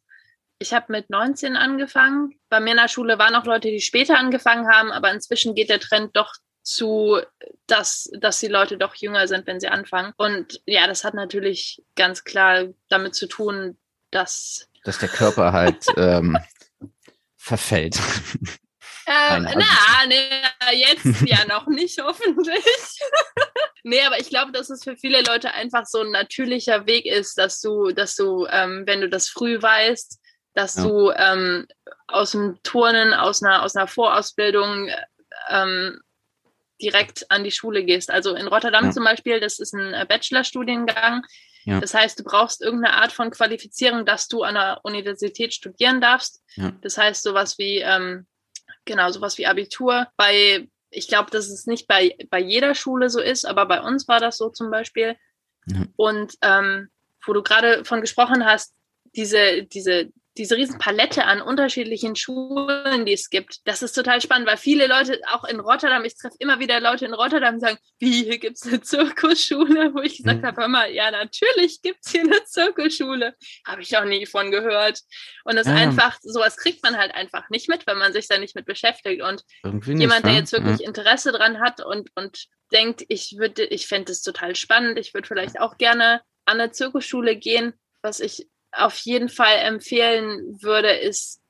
[0.58, 2.38] Ich habe mit 19 angefangen.
[2.48, 5.68] Bei mir in der Schule waren auch Leute, die später angefangen haben, aber inzwischen geht
[5.68, 6.32] der Trend doch
[6.62, 7.20] zu,
[7.66, 10.12] dass, dass die Leute doch jünger sind, wenn sie anfangen.
[10.16, 13.76] Und ja, das hat natürlich ganz klar damit zu tun,
[14.10, 14.68] dass.
[14.84, 16.38] Dass der Körper halt ähm,
[17.36, 17.98] verfällt.
[19.06, 20.42] Ähm, na, nee,
[20.74, 22.64] jetzt ja noch nicht, hoffentlich.
[23.82, 27.38] nee, aber ich glaube, dass es für viele Leute einfach so ein natürlicher Weg ist,
[27.38, 30.20] dass du, dass du, ähm, wenn du das früh weißt,
[30.54, 30.82] dass ja.
[30.84, 31.66] du ähm,
[32.06, 34.88] aus dem Turnen, aus einer, aus einer Vorausbildung
[35.48, 36.00] ähm,
[36.80, 38.10] direkt an die Schule gehst.
[38.10, 38.90] Also in Rotterdam ja.
[38.90, 41.24] zum Beispiel, das ist ein äh, Bachelorstudiengang.
[41.64, 41.80] Ja.
[41.80, 46.42] Das heißt, du brauchst irgendeine Art von Qualifizierung, dass du an der Universität studieren darfst.
[46.56, 46.72] Ja.
[46.82, 48.26] Das heißt, sowas wie ähm,
[48.84, 50.08] Genau, sowas wie Abitur.
[50.16, 54.08] Bei, ich glaube, dass es nicht bei, bei jeder Schule so ist, aber bei uns
[54.08, 55.16] war das so zum Beispiel.
[55.66, 55.84] Ja.
[55.96, 56.88] Und ähm,
[57.24, 58.74] wo du gerade von gesprochen hast,
[59.14, 64.48] diese, diese diese riesen Palette an unterschiedlichen Schulen, die es gibt, das ist total spannend,
[64.48, 67.78] weil viele Leute, auch in Rotterdam, ich treffe immer wieder Leute in Rotterdam, die sagen,
[67.98, 69.94] wie, hier gibt es eine Zirkusschule?
[69.94, 70.46] Wo ich gesagt mhm.
[70.46, 73.34] habe, hör mal, ja, natürlich gibt es hier eine Zirkusschule.
[73.66, 75.00] Habe ich auch nie von gehört.
[75.44, 75.74] Und das ja.
[75.74, 79.22] einfach, sowas kriegt man halt einfach nicht mit, wenn man sich da nicht mit beschäftigt.
[79.22, 80.38] Und Irgendwie jemand, der ne?
[80.38, 80.86] jetzt wirklich ja.
[80.86, 85.28] Interesse dran hat und, und denkt, ich würde, ich fände es total spannend, ich würde
[85.28, 91.40] vielleicht auch gerne an eine Zirkusschule gehen, was ich auf jeden Fall empfehlen würde, ist,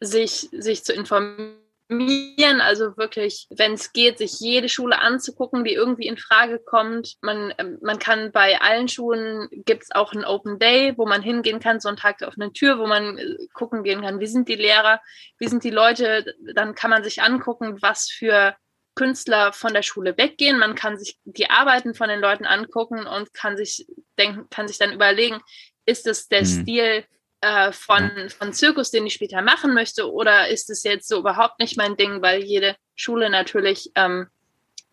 [0.00, 2.60] sich, sich zu informieren.
[2.60, 7.14] Also wirklich, wenn es geht, sich jede Schule anzugucken, die irgendwie in Frage kommt.
[7.20, 11.22] Man, ähm, man kann bei allen Schulen gibt es auch einen Open Day, wo man
[11.22, 14.26] hingehen kann, so einen Tag der offenen Tür, wo man äh, gucken gehen kann, wie
[14.26, 15.00] sind die Lehrer,
[15.38, 16.34] wie sind die Leute.
[16.54, 18.56] Dann kann man sich angucken, was für
[18.94, 20.58] Künstler von der Schule weggehen.
[20.58, 23.86] Man kann sich die Arbeiten von den Leuten angucken und kann sich
[24.18, 25.40] denken, kann sich dann überlegen,
[25.86, 26.62] ist es der mhm.
[26.62, 27.04] Stil
[27.40, 31.58] äh, von, von Zirkus, den ich später machen möchte, oder ist es jetzt so überhaupt
[31.58, 34.28] nicht mein Ding, weil jede Schule natürlich ähm,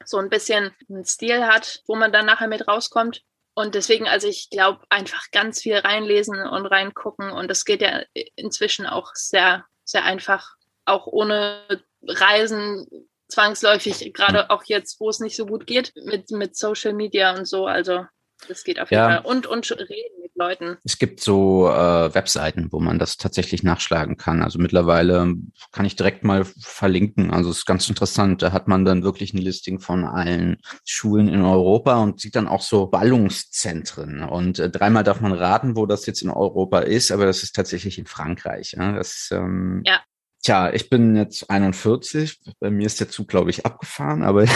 [0.06, 3.21] so ein bisschen einen Stil hat, wo man dann nachher mit rauskommt.
[3.54, 7.32] Und deswegen, also ich glaube, einfach ganz viel reinlesen und reingucken.
[7.32, 8.01] Und das geht ja
[8.36, 12.88] inzwischen auch sehr, sehr einfach, auch ohne Reisen
[13.27, 17.45] zwangsläufig, gerade auch jetzt, wo es nicht so gut geht, mit, mit Social Media und
[17.45, 17.65] so.
[17.65, 18.06] Also
[18.47, 19.21] das geht auf jeden ja.
[19.21, 19.25] Fall.
[19.25, 20.77] Und, und reden mit Leuten.
[20.84, 24.41] Es gibt so äh, Webseiten, wo man das tatsächlich nachschlagen kann.
[24.41, 25.36] Also mittlerweile
[25.71, 27.32] kann ich direkt mal verlinken.
[27.32, 28.41] Also es ist ganz interessant.
[28.41, 32.47] Da hat man dann wirklich ein Listing von allen Schulen in Europa und sieht dann
[32.47, 34.23] auch so Ballungszentren.
[34.23, 37.56] Und äh, dreimal darf man raten, wo das jetzt in Europa ist, aber das ist
[37.56, 38.75] tatsächlich in Frankreich.
[38.77, 39.99] Ja, das, ähm, ja.
[40.43, 42.39] Tja, ich bin jetzt 41.
[42.60, 44.51] Bei mir ist der Zug, glaube ich, abgefahren, aber ich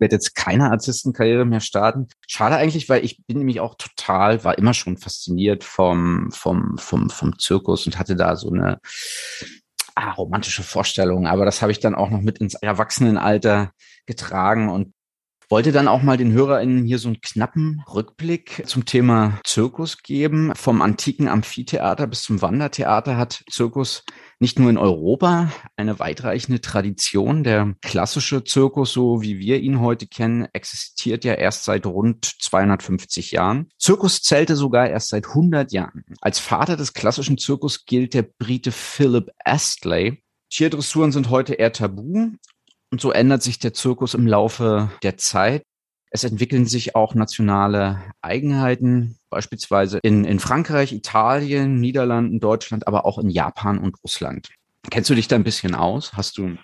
[0.00, 2.08] werde jetzt keine Artistenkarriere mehr starten.
[2.26, 7.10] Schade eigentlich, weil ich bin nämlich auch total, war immer schon fasziniert vom, vom, vom,
[7.10, 8.80] vom Zirkus und hatte da so eine
[9.94, 11.28] ah, romantische Vorstellung.
[11.28, 13.70] Aber das habe ich dann auch noch mit ins Erwachsenenalter
[14.06, 14.94] getragen und
[15.52, 20.50] wollte dann auch mal den HörerInnen hier so einen knappen Rückblick zum Thema Zirkus geben.
[20.54, 24.02] Vom antiken Amphitheater bis zum Wandertheater hat Zirkus
[24.38, 27.44] nicht nur in Europa eine weitreichende Tradition.
[27.44, 33.32] Der klassische Zirkus, so wie wir ihn heute kennen, existiert ja erst seit rund 250
[33.32, 33.68] Jahren.
[33.78, 36.06] Zirkus zählte sogar erst seit 100 Jahren.
[36.22, 40.22] Als Vater des klassischen Zirkus gilt der Brite Philip Astley.
[40.48, 42.30] Tierdressuren sind heute eher tabu
[42.92, 45.64] und so ändert sich der Zirkus im Laufe der Zeit.
[46.10, 53.18] Es entwickeln sich auch nationale Eigenheiten, beispielsweise in, in Frankreich, Italien, Niederlanden, Deutschland, aber auch
[53.18, 54.50] in Japan und Russland.
[54.90, 56.12] Kennst du dich da ein bisschen aus?
[56.12, 56.58] Hast du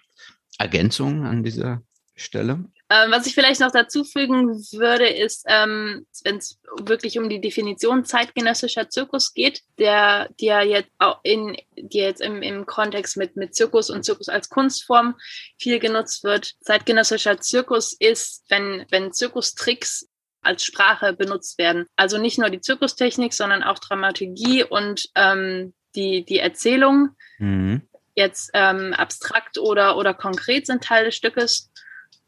[0.59, 1.81] Ergänzungen an dieser
[2.15, 2.65] Stelle?
[2.91, 7.41] Ähm, was ich vielleicht noch dazu fügen würde, ist, ähm, wenn es wirklich um die
[7.41, 13.19] Definition zeitgenössischer Zirkus geht, der, die ja jetzt auch in, die jetzt im, im Kontext
[13.19, 15.17] mit, mit Zirkus und Zirkus als Kunstform
[15.59, 16.55] viel genutzt wird.
[16.63, 20.09] Zeitgenössischer Zirkus ist, wenn, wenn Zirkustricks
[20.41, 21.87] als Sprache benutzt werden.
[21.97, 27.11] Also nicht nur die Zirkustechnik, sondern auch Dramaturgie und ähm, die, die Erzählung.
[27.39, 27.83] Mhm.
[28.15, 31.71] Jetzt ähm, abstrakt oder, oder konkret sind Teil des Stückes.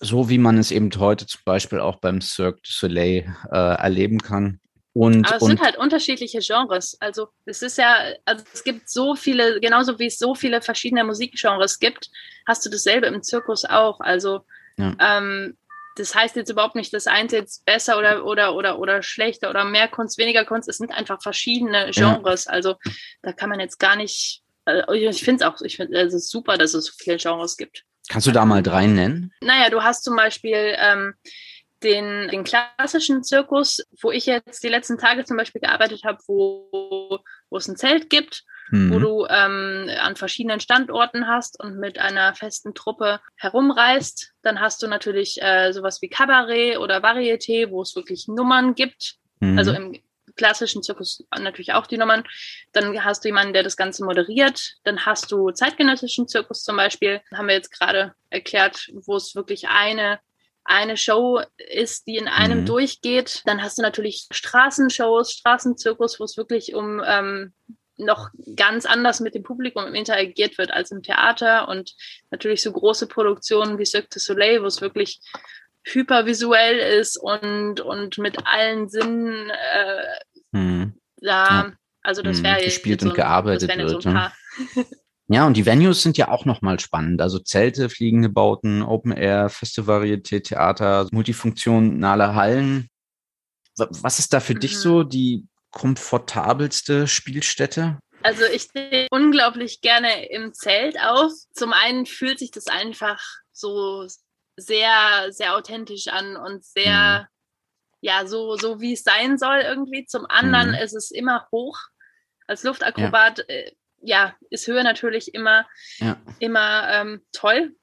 [0.00, 4.18] so wie man es eben heute zum Beispiel auch beim Cirque du Soleil äh, erleben
[4.18, 4.60] kann.
[4.92, 6.96] Und, Aber es und sind halt unterschiedliche Genres.
[7.00, 11.04] Also es ist ja, also es gibt so viele, genauso wie es so viele verschiedene
[11.04, 12.10] Musikgenres gibt,
[12.46, 14.00] hast du dasselbe im Zirkus auch.
[14.00, 14.40] Also
[14.78, 14.96] ja.
[14.98, 15.56] ähm,
[15.96, 19.64] das heißt jetzt überhaupt nicht, dass eins jetzt besser oder oder oder oder schlechter oder
[19.64, 20.68] mehr Kunst, weniger Kunst.
[20.68, 22.46] Es sind einfach verschiedene Genres.
[22.46, 22.52] Ja.
[22.52, 22.76] Also
[23.22, 24.42] da kann man jetzt gar nicht.
[24.64, 27.56] Also ich finde es auch, ich finde es ist super, dass es so viele Genres
[27.56, 27.84] gibt.
[28.08, 29.32] Kannst du da mal drei nennen?
[29.42, 31.14] Naja, du hast zum Beispiel ähm,
[31.82, 37.20] den, den klassischen Zirkus, wo ich jetzt die letzten Tage zum Beispiel gearbeitet habe, wo,
[37.48, 38.92] wo es ein Zelt gibt, mhm.
[38.92, 44.32] wo du ähm, an verschiedenen Standorten hast und mit einer festen Truppe herumreist.
[44.42, 49.16] Dann hast du natürlich äh, sowas wie Kabarett oder Varieté, wo es wirklich Nummern gibt.
[49.40, 49.58] Mhm.
[49.58, 49.98] Also im
[50.36, 52.24] klassischen Zirkus natürlich auch die Nummern.
[52.72, 54.74] Dann hast du jemanden, der das Ganze moderiert.
[54.84, 57.20] Dann hast du zeitgenössischen Zirkus zum Beispiel.
[57.34, 60.20] Haben wir jetzt gerade erklärt, wo es wirklich eine
[60.62, 62.66] eine Show ist, die in einem mhm.
[62.66, 63.42] durchgeht.
[63.46, 67.54] Dann hast du natürlich Straßenshows, Straßenzirkus, wo es wirklich um ähm,
[67.96, 71.94] noch ganz anders mit dem Publikum interagiert wird als im Theater und
[72.30, 75.20] natürlich so große Produktionen wie Cirque du Soleil, wo es wirklich
[75.84, 80.94] hypervisuell ist und, und mit allen Sinnen äh, hm.
[81.20, 81.72] da, ja.
[82.02, 84.02] also das hm, wäre gespielt und so, gearbeitet wird.
[84.02, 84.32] So ne?
[85.32, 87.22] Ja, und die Venues sind ja auch nochmal spannend.
[87.22, 92.88] Also Zelte, fliegende Bauten, Open Air, Festivalvarieté, Theater, multifunktionale Hallen.
[93.76, 94.60] Was ist da für mhm.
[94.60, 98.00] dich so die komfortabelste Spielstätte?
[98.24, 101.30] Also ich stehe unglaublich gerne im Zelt auf.
[101.54, 104.08] Zum einen fühlt sich das einfach so
[104.60, 107.26] sehr, sehr authentisch an und sehr, mhm.
[108.00, 110.06] ja, so, so wie es sein soll irgendwie.
[110.06, 110.76] Zum anderen mhm.
[110.76, 111.78] ist es immer hoch.
[112.46, 115.66] Als Luftakrobat, ja, äh, ja ist Höhe natürlich immer,
[115.98, 116.20] ja.
[116.38, 117.74] immer ähm, toll.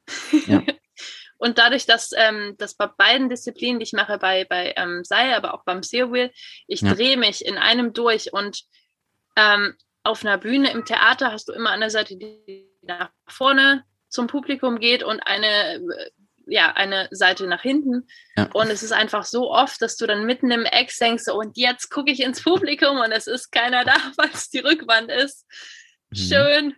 [0.45, 0.63] Ja.
[1.37, 5.33] und dadurch, dass, ähm, dass bei beiden Disziplinen, die ich mache, bei, bei ähm, Seil,
[5.33, 6.31] aber auch beim Seawheel,
[6.67, 8.63] ich drehe mich in einem durch und
[9.35, 14.27] ähm, auf einer Bühne im Theater hast du immer eine Seite, die nach vorne zum
[14.27, 16.11] Publikum geht und eine äh,
[16.47, 18.07] ja, eine Seite nach hinten.
[18.35, 18.49] Ja.
[18.53, 21.89] Und es ist einfach so oft, dass du dann mitten im Ex denkst, und jetzt
[21.89, 25.45] gucke ich ins Publikum und es ist keiner da, weil es die Rückwand ist.
[26.09, 26.15] Mhm.
[26.15, 26.75] Schön.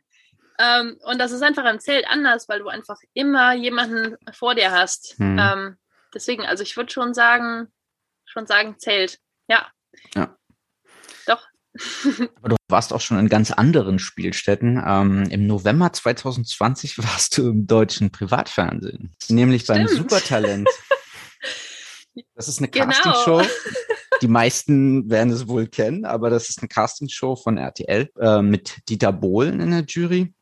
[0.60, 4.72] Ähm, und das ist einfach im Zelt anders, weil du einfach immer jemanden vor dir
[4.72, 5.18] hast.
[5.20, 5.40] Mhm.
[5.40, 5.78] Ähm,
[6.14, 7.72] deswegen, also ich würde schon sagen,
[8.26, 9.20] schon sagen, Zelt.
[9.48, 9.68] Ja.
[10.16, 10.38] Ja.
[12.36, 14.82] Aber du warst auch schon in ganz anderen Spielstätten.
[14.86, 19.88] Ähm, Im November 2020 warst du im deutschen Privatfernsehen, nämlich Stimmt.
[19.88, 20.70] beim Supertalent.
[22.36, 22.88] Das ist eine genau.
[22.88, 23.42] Castingshow.
[24.22, 28.89] Die meisten werden es wohl kennen, aber das ist eine Castingshow von RTL äh, mit
[28.89, 30.34] Dieter Bohlen in der Jury.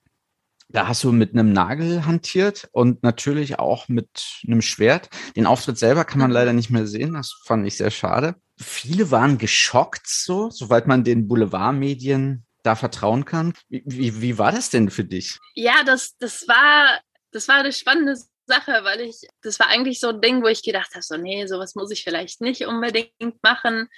[0.70, 5.10] Da hast du mit einem Nagel hantiert und natürlich auch mit einem Schwert.
[5.36, 6.34] Den Auftritt selber kann man mhm.
[6.34, 7.14] leider nicht mehr sehen.
[7.14, 8.36] Das fand ich sehr schade.
[8.58, 13.54] Viele waren geschockt, so, soweit man den Boulevardmedien da vertrauen kann.
[13.70, 15.38] Wie, wie, wie war das denn für dich?
[15.56, 17.00] Ja, das, das war,
[17.32, 20.64] das war eine spannende Sache, weil ich, das war eigentlich so ein Ding, wo ich
[20.64, 23.90] gedacht habe, so, nee, sowas muss ich vielleicht nicht unbedingt machen.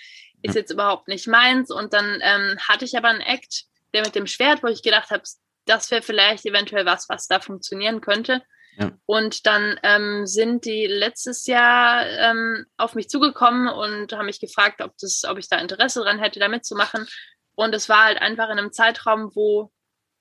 [0.42, 1.72] Ist jetzt überhaupt nicht meins.
[1.72, 5.10] Und dann ähm, hatte ich aber einen Act, der mit dem Schwert, wo ich gedacht
[5.10, 5.24] habe,
[5.66, 8.44] das wäre vielleicht eventuell was, was da funktionieren könnte.
[8.78, 8.92] Ja.
[9.06, 14.82] Und dann ähm, sind die letztes Jahr ähm, auf mich zugekommen und haben mich gefragt,
[14.82, 17.08] ob, das, ob ich da Interesse dran hätte, da mitzumachen.
[17.56, 19.72] Und es war halt einfach in einem Zeitraum, wo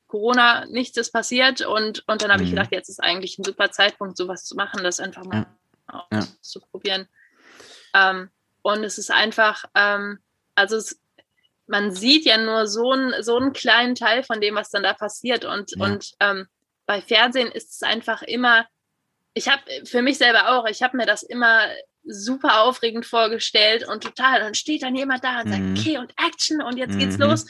[0.09, 1.61] Corona nichts ist passiert.
[1.61, 2.47] Und, und dann habe mhm.
[2.47, 5.47] ich gedacht, jetzt ist eigentlich ein super Zeitpunkt, sowas zu machen, das einfach mal
[5.93, 6.07] ja.
[6.11, 7.07] auszuprobieren.
[7.95, 8.31] Ähm,
[8.63, 10.19] und es ist einfach, ähm,
[10.55, 11.01] also es,
[11.67, 14.95] man sieht ja nur so, ein, so einen kleinen Teil von dem, was dann da
[14.95, 15.45] passiert.
[15.45, 15.85] Und, ja.
[15.85, 16.49] und ähm,
[16.89, 18.67] bei Fernsehen ist es einfach immer,
[19.35, 21.69] ich habe für mich selber auch, ich habe mir das immer
[22.03, 25.77] super aufregend vorgestellt und total, dann steht dann jemand da und mhm.
[25.77, 27.25] sagt, okay, und Action und jetzt geht's mhm.
[27.25, 27.47] los.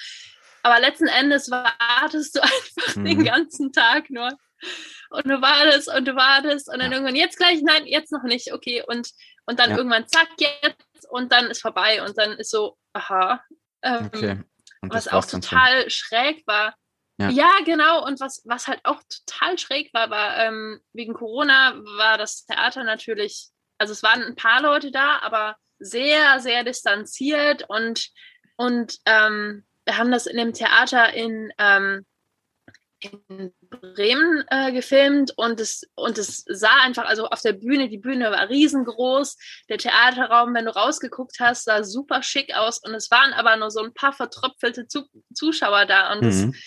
[0.64, 3.04] Aber letzten Endes wartest du einfach mhm.
[3.04, 4.28] den ganzen Tag nur.
[5.10, 6.96] Und du wartest und du wartest und dann ja.
[6.96, 8.82] irgendwann jetzt gleich, nein, jetzt noch nicht, okay.
[8.84, 9.12] Und,
[9.46, 9.76] und dann ja.
[9.76, 13.40] irgendwann zack, jetzt und dann ist vorbei und dann ist so, aha.
[13.82, 14.40] Ähm, okay.
[14.82, 16.74] was auch total schräg war.
[17.18, 17.30] Ja.
[17.30, 17.50] ja.
[17.64, 18.04] genau.
[18.04, 22.84] Und was, was halt auch total schräg war, war ähm, wegen Corona war das Theater
[22.84, 23.48] natürlich,
[23.78, 28.08] also es waren ein paar Leute da, aber sehr, sehr distanziert und,
[28.56, 32.04] und ähm, wir haben das in dem Theater in, ähm,
[33.00, 37.98] in Bremen äh, gefilmt und es, und es sah einfach, also auf der Bühne, die
[37.98, 39.36] Bühne war riesengroß,
[39.68, 43.70] der Theaterraum, wenn du rausgeguckt hast, sah super schick aus und es waren aber nur
[43.70, 46.26] so ein paar vertröpfelte Zu Zuschauer da und, mhm.
[46.26, 46.60] das,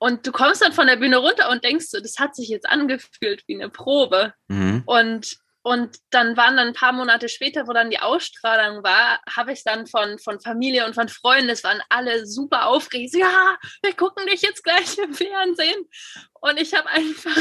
[0.00, 2.68] und du kommst dann von der Bühne runter und denkst so, das hat sich jetzt
[2.68, 4.82] angefühlt wie eine Probe mhm.
[4.86, 9.52] und und dann waren dann ein paar Monate später, wo dann die Ausstrahlung war, habe
[9.52, 13.14] ich dann von, von Familie und von Freunden, es waren alle super aufgeregt.
[13.14, 15.84] Ja, wir gucken dich jetzt gleich im Fernsehen.
[16.40, 17.36] Und ich habe einfach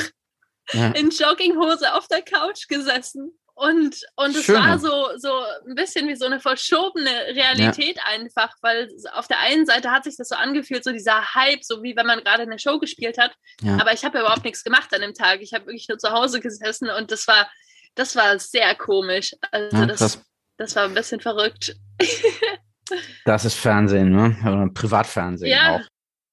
[0.74, 0.91] ja.
[0.91, 3.38] in Jogginghose auf der Couch gesessen.
[3.60, 5.34] Und, und es war so, so
[5.68, 8.03] ein bisschen wie so eine verschobene Realität ja.
[8.05, 11.84] einfach, weil auf der einen Seite hat sich das so angefühlt, so dieser Hype, so
[11.84, 13.34] wie wenn man gerade eine Show gespielt hat.
[13.62, 13.78] Ja.
[13.82, 15.41] Aber ich habe überhaupt nichts gemacht an dem Tag.
[15.41, 17.49] Ich habe wirklich nur zu Hause gesessen und das war,
[17.95, 19.36] das war sehr komisch.
[19.51, 20.22] Also ja, das,
[20.55, 21.76] das war ein bisschen verrückt.
[23.26, 24.38] das ist Fernsehen, ne?
[24.41, 25.76] Oder Privatfernsehen ja.
[25.76, 25.82] auch.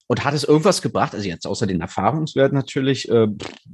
[0.09, 3.27] Und hat es irgendwas gebracht, also jetzt außer den Erfahrungswerten natürlich, äh,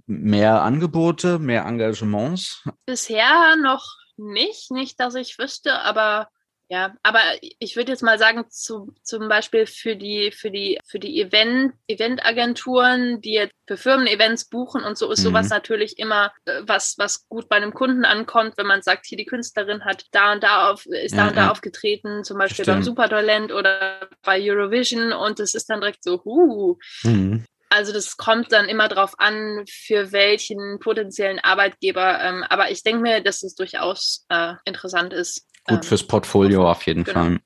[0.07, 2.64] mehr Angebote, mehr Engagements?
[2.87, 3.85] Bisher noch
[4.16, 6.28] nicht, nicht, dass ich wüsste, aber
[6.73, 7.20] ja, aber
[7.59, 11.75] ich würde jetzt mal sagen, zu, zum Beispiel für die, für die, für die Event,
[11.87, 15.25] Eventagenturen, die jetzt für Firmen-Events buchen und so ist mhm.
[15.25, 19.18] sowas natürlich immer äh, was, was gut bei einem Kunden ankommt, wenn man sagt, hier
[19.18, 22.64] die Künstlerin hat da und da auf, ist ja, da und da aufgetreten, zum Beispiel
[22.64, 22.77] Stimmt.
[22.79, 26.79] beim Supertalent oder bei Eurovision und es ist dann direkt so, huh.
[27.03, 27.45] Mhm.
[27.68, 32.20] Also das kommt dann immer darauf an, für welchen potenziellen Arbeitgeber.
[32.23, 35.47] Ähm, aber ich denke mir, dass es durchaus äh, interessant ist.
[35.67, 37.21] Gut ähm, fürs Portfolio auf jeden genau.
[37.21, 37.39] Fall.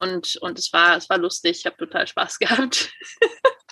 [0.00, 2.92] Und, und es war, es war lustig, ich habe total Spaß gehabt.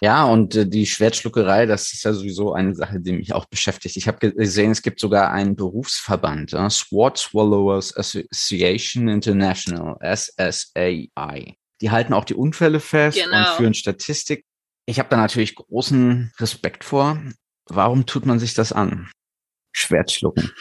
[0.01, 3.97] ja, und äh, die Schwertschluckerei, das ist ja sowieso eine Sache, die mich auch beschäftigt.
[3.97, 11.57] Ich habe gesehen, es gibt sogar einen Berufsverband, äh, Sword Swallowers Association International, SSAI.
[11.81, 13.39] Die halten auch die Unfälle fest genau.
[13.39, 14.45] und führen Statistik.
[14.87, 17.21] Ich habe da natürlich großen Respekt vor.
[17.67, 19.11] Warum tut man sich das an?
[19.73, 20.53] Schwertschlucken.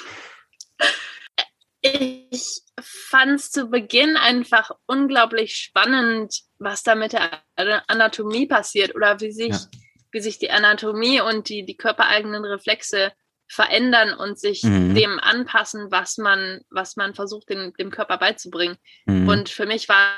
[3.05, 9.21] Ich fand es zu Beginn einfach unglaublich spannend, was da mit der Anatomie passiert oder
[9.21, 9.59] wie sich, ja.
[10.11, 13.13] wie sich die Anatomie und die, die körpereigenen Reflexe
[13.47, 14.95] verändern und sich mhm.
[14.95, 18.77] dem anpassen, was man, was man versucht, dem, dem Körper beizubringen.
[19.05, 19.29] Mhm.
[19.29, 20.09] Und für mich war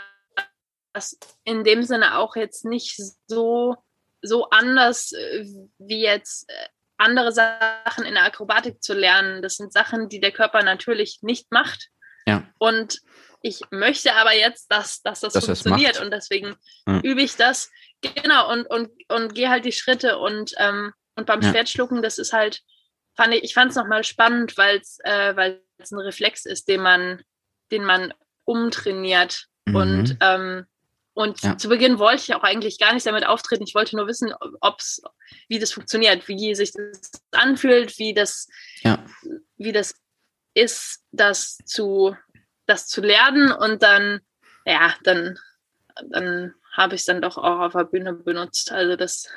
[0.94, 3.76] das in dem Sinne auch jetzt nicht so,
[4.22, 5.44] so anders äh,
[5.78, 6.54] wie jetzt äh,
[6.96, 9.42] andere Sachen in der Akrobatik zu lernen.
[9.42, 11.90] Das sind Sachen, die der Körper natürlich nicht macht.
[12.28, 12.44] Ja.
[12.58, 13.02] Und
[13.42, 16.56] ich möchte aber jetzt, dass, dass das dass funktioniert und deswegen
[16.86, 17.00] ja.
[17.02, 17.72] übe ich das.
[18.02, 21.50] Genau, und, und, und gehe halt die Schritte und, ähm, und beim ja.
[21.50, 22.62] Schwertschlucken, das ist halt,
[23.16, 27.24] fand ich, ich fand es nochmal spannend, weil es äh, ein Reflex ist, den man,
[27.72, 28.14] den man
[28.46, 29.48] umtrainiert.
[29.66, 29.76] Mhm.
[29.76, 30.66] Und ähm,
[31.18, 31.58] und ja.
[31.58, 33.64] zu Beginn wollte ich auch eigentlich gar nicht damit auftreten.
[33.64, 35.02] Ich wollte nur wissen, ob's,
[35.48, 38.48] wie das funktioniert, wie sich das anfühlt, wie das,
[39.58, 39.96] wie das
[40.58, 42.16] ist, das zu,
[42.66, 43.52] das zu lernen.
[43.52, 44.22] Und dann,
[44.66, 45.38] ja, dann,
[46.10, 48.72] dann habe ich es dann doch auch auf der Bühne benutzt.
[48.72, 49.28] Also das.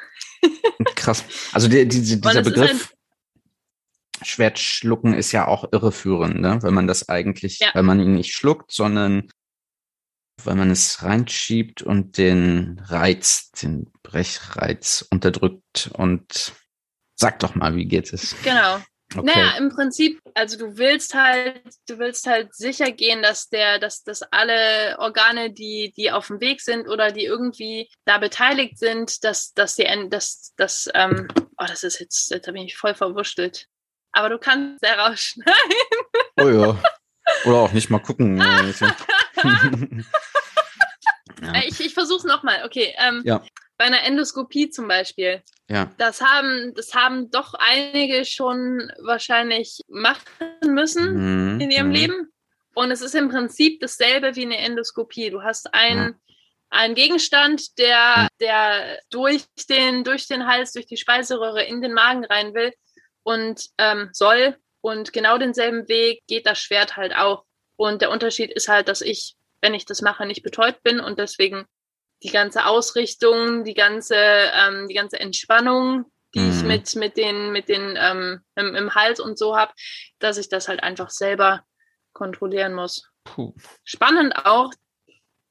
[0.96, 1.24] Krass.
[1.52, 2.94] Also die, die, dieser Begriff.
[4.22, 6.58] Schwertschlucken ist ja auch irreführend, ne?
[6.62, 7.70] wenn man das eigentlich, ja.
[7.72, 9.30] wenn man ihn nicht schluckt, sondern
[10.44, 16.52] weil man es reinschiebt und den Reiz, den Brechreiz unterdrückt und
[17.14, 18.34] sag doch mal, wie geht es?
[18.42, 18.80] Genau.
[19.12, 19.26] Okay.
[19.26, 24.04] Naja, im Prinzip, also du willst halt, du willst halt sicher gehen, dass der, dass,
[24.04, 29.24] dass alle Organe, die, die auf dem Weg sind oder die irgendwie da beteiligt sind,
[29.24, 32.94] dass, dass die, dass, dass, ähm, oh, das ist jetzt, jetzt habe ich mich voll
[32.94, 33.66] verwurschtelt.
[34.12, 35.54] aber du kannst ja rausschneiden.
[36.40, 36.82] Oh ja.
[37.44, 38.38] Oder auch nicht mal gucken.
[41.42, 41.54] ja.
[41.54, 42.64] Äh, ich ich versuche es nochmal.
[42.64, 42.94] Okay.
[42.98, 43.42] Ähm, Ja.
[43.80, 45.42] Bei einer Endoskopie zum Beispiel.
[45.70, 45.90] ja.
[45.96, 50.26] Das haben, das haben doch einige schon wahrscheinlich machen
[50.66, 51.94] müssen Mhm, in ihrem mhm.
[51.94, 52.32] Leben.
[52.74, 55.30] Und es ist im Prinzip dasselbe wie eine Endoskopie.
[55.30, 56.14] Du hast einen,
[56.68, 62.26] einen Gegenstand, der, der durch den, durch den Hals, durch die Speiseröhre in den Magen
[62.26, 62.74] rein will
[63.22, 64.58] und ähm, soll.
[64.82, 67.44] Und genau denselben Weg geht das Schwert halt auch.
[67.76, 71.18] Und der Unterschied ist halt, dass ich, wenn ich das mache, nicht betäubt bin und
[71.18, 71.64] deswegen
[72.22, 76.04] die ganze Ausrichtung, die ganze, ähm, die ganze Entspannung,
[76.34, 76.68] die ich Mhm.
[76.68, 79.72] mit, mit den, mit den ähm, im, im Hals und so habe,
[80.18, 81.64] dass ich das halt einfach selber
[82.12, 83.08] kontrollieren muss.
[83.24, 83.54] Puh.
[83.84, 84.70] Spannend auch,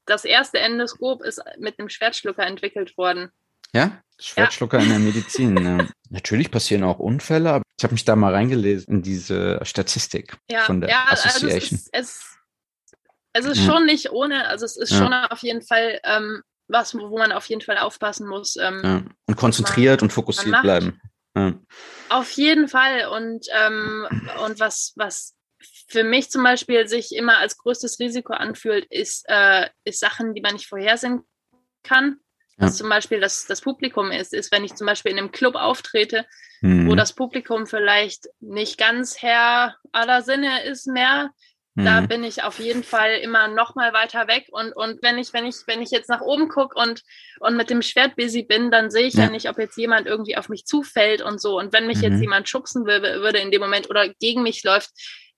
[0.05, 3.31] das erste Endoskop ist mit einem Schwertschlucker entwickelt worden.
[3.73, 5.53] Ja, Schwertschlucker in der Medizin.
[5.61, 5.87] ne?
[6.09, 10.61] Natürlich passieren auch Unfälle, aber ich habe mich da mal reingelesen in diese Statistik Ja,
[10.61, 11.77] von der ja also es Association.
[11.79, 12.37] ist, es,
[13.33, 13.65] es ist Ja.
[13.71, 14.97] schon nicht ohne, also es ist Ja.
[14.97, 18.55] schon auf jeden Fall ähm, was, wo man auf jeden Fall aufpassen muss.
[18.55, 19.03] Ähm, ja.
[19.25, 21.01] Und konzentriert und fokussiert bleiben.
[21.35, 21.53] Ja.
[22.09, 23.07] Auf jeden Fall.
[23.09, 24.07] Und, ähm,
[24.45, 25.35] und was, was
[25.89, 30.41] für mich zum Beispiel sich immer als größtes Risiko anfühlt, ist, äh, ist Sachen, die
[30.41, 31.23] man nicht vorhersehen
[31.83, 32.17] kann.
[32.57, 32.67] Ja.
[32.67, 35.55] Was zum Beispiel das, das Publikum ist, ist, wenn ich zum Beispiel in einem Club
[35.55, 36.25] auftrete,
[36.61, 36.89] Mhm.
[36.89, 41.31] wo das Publikum vielleicht nicht ganz Herr aller Sinne ist mehr,
[41.85, 42.07] da Mhm.
[42.07, 45.45] bin ich auf jeden Fall immer noch mal weiter weg und und wenn ich wenn
[45.45, 47.03] ich wenn ich jetzt nach oben gucke und
[47.39, 49.23] und mit dem Schwert busy bin, dann sehe ich ja.
[49.25, 49.29] Ja.
[49.29, 52.03] nicht, ob jetzt jemand irgendwie auf mich zufällt und so und wenn mich Mhm.
[52.03, 54.89] jetzt jemand schubsen würde in dem Moment oder gegen mich läuft,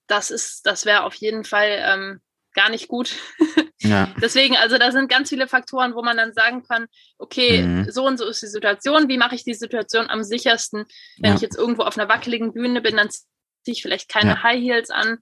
[0.06, 2.20] das ist das wäre auf jeden Fall ähm,
[2.54, 3.14] gar nicht gut.
[3.80, 4.14] ja.
[4.20, 6.86] Deswegen, also da sind ganz viele Faktoren, wo man dann sagen kann,
[7.18, 7.90] okay, Mhm.
[7.90, 10.84] so und so ist die Situation, wie mache ich die Situation am sichersten?
[11.18, 11.36] Wenn Ja.
[11.36, 14.42] ich jetzt irgendwo auf einer wackeligen Bühne bin, dann ziehe ich vielleicht keine Ja.
[14.42, 15.18] High Heels an.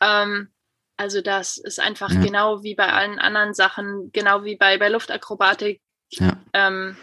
[0.00, 0.48] Ähm,
[1.00, 2.20] also das ist einfach Ja.
[2.20, 5.80] genau wie bei allen anderen Sachen, genau wie bei, bei Luftakrobatik.
[6.10, 6.36] Ja.
[6.52, 6.94] Ähm,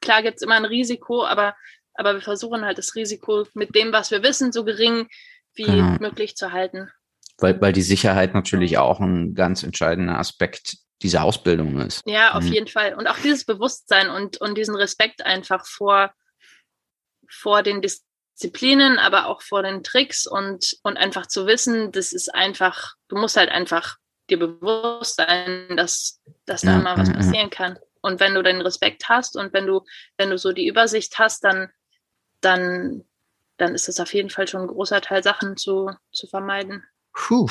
[0.00, 1.54] klar gibt es immer ein Risiko, aber,
[1.92, 5.08] aber wir versuchen halt das Risiko mit dem, was wir wissen, so gering
[5.54, 5.98] wie Genau.
[6.00, 6.90] möglich zu halten.
[7.36, 12.02] Weil, weil die Sicherheit natürlich auch ein ganz entscheidender Aspekt dieser Ausbildung ist.
[12.06, 12.52] Ja, auf Mhm.
[12.52, 12.94] jeden Fall.
[12.94, 16.12] Und auch dieses Bewusstsein und, und diesen Respekt einfach vor,
[17.28, 17.82] vor den
[18.38, 23.16] Disziplinen, aber auch vor den Tricks und, und einfach zu wissen, das ist einfach, du
[23.16, 23.96] musst halt einfach
[24.30, 27.78] dir bewusst sein, dass, dass da Ja, mal was passieren kann.
[28.00, 29.80] Und wenn du den Respekt hast und wenn du,
[30.18, 31.68] wenn du so die Übersicht hast, dann,
[32.40, 33.04] dann,
[33.56, 36.84] dann ist es auf jeden Fall schon ein großer Teil, Sachen zu, zu vermeiden.
[37.12, 37.48] Puh,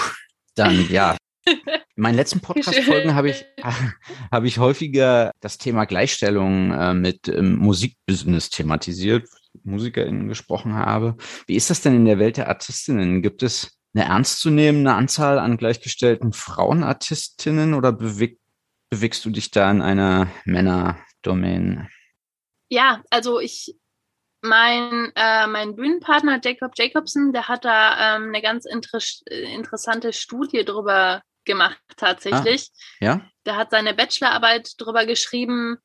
[0.55, 1.17] dann ja.
[1.45, 3.45] In meinen letzten Podcast-Folgen habe ich,
[4.31, 9.27] habe ich häufiger das Thema Gleichstellung äh, mit ähm, Musikbusiness thematisiert,
[9.67, 11.15] MusikerInnen gesprochen habe.
[11.45, 13.21] Wie ist das denn in der Welt der Artistinnen?
[13.21, 18.39] Gibt es eine ernstzunehmende Anzahl an gleichgestellten Frauenartistinnen oder beweg,
[18.89, 21.89] bewegst du dich da in einer Männerdomain?
[22.69, 23.75] Ja, also ich,
[24.41, 28.99] mein, äh, mein Bühnenpartner Jacob Jacobson, der hat da ähm, eine ganz inter
[29.29, 32.69] interessante Studie drüber gemacht tatsächlich.
[32.99, 33.21] Ja?
[33.45, 35.77] Der hat seine Bachelorarbeit drüber geschrieben,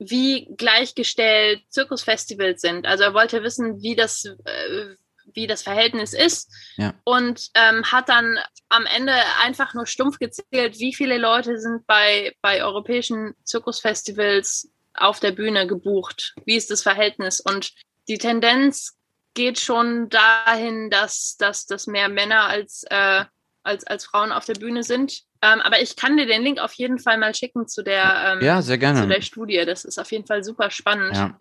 [0.00, 2.86] wie gleichgestellt Zirkusfestivals sind.
[2.86, 4.96] Also er wollte wissen, wie das, äh,
[5.34, 6.94] wie das Verhältnis ist Ja.
[7.04, 8.38] und ähm, hat dann
[8.70, 15.20] am Ende einfach nur stumpf gezählt, wie viele Leute sind bei, bei europäischen Zirkusfestivals auf
[15.20, 16.34] der Bühne gebucht.
[16.46, 17.40] Wie ist das Verhältnis?
[17.40, 17.72] Und
[18.08, 18.96] die Tendenz
[19.34, 23.24] geht schon dahin, dass, dass, dass mehr Männer als, äh,
[23.62, 25.22] als, als Frauen auf der Bühne sind.
[25.42, 28.44] Ähm, aber ich kann dir den Link auf jeden Fall mal schicken zu der, ähm,
[28.44, 29.00] Ja, sehr gerne.
[29.02, 29.62] zu der Studie.
[29.66, 31.38] Das ist auf jeden Fall super spannend, Ja.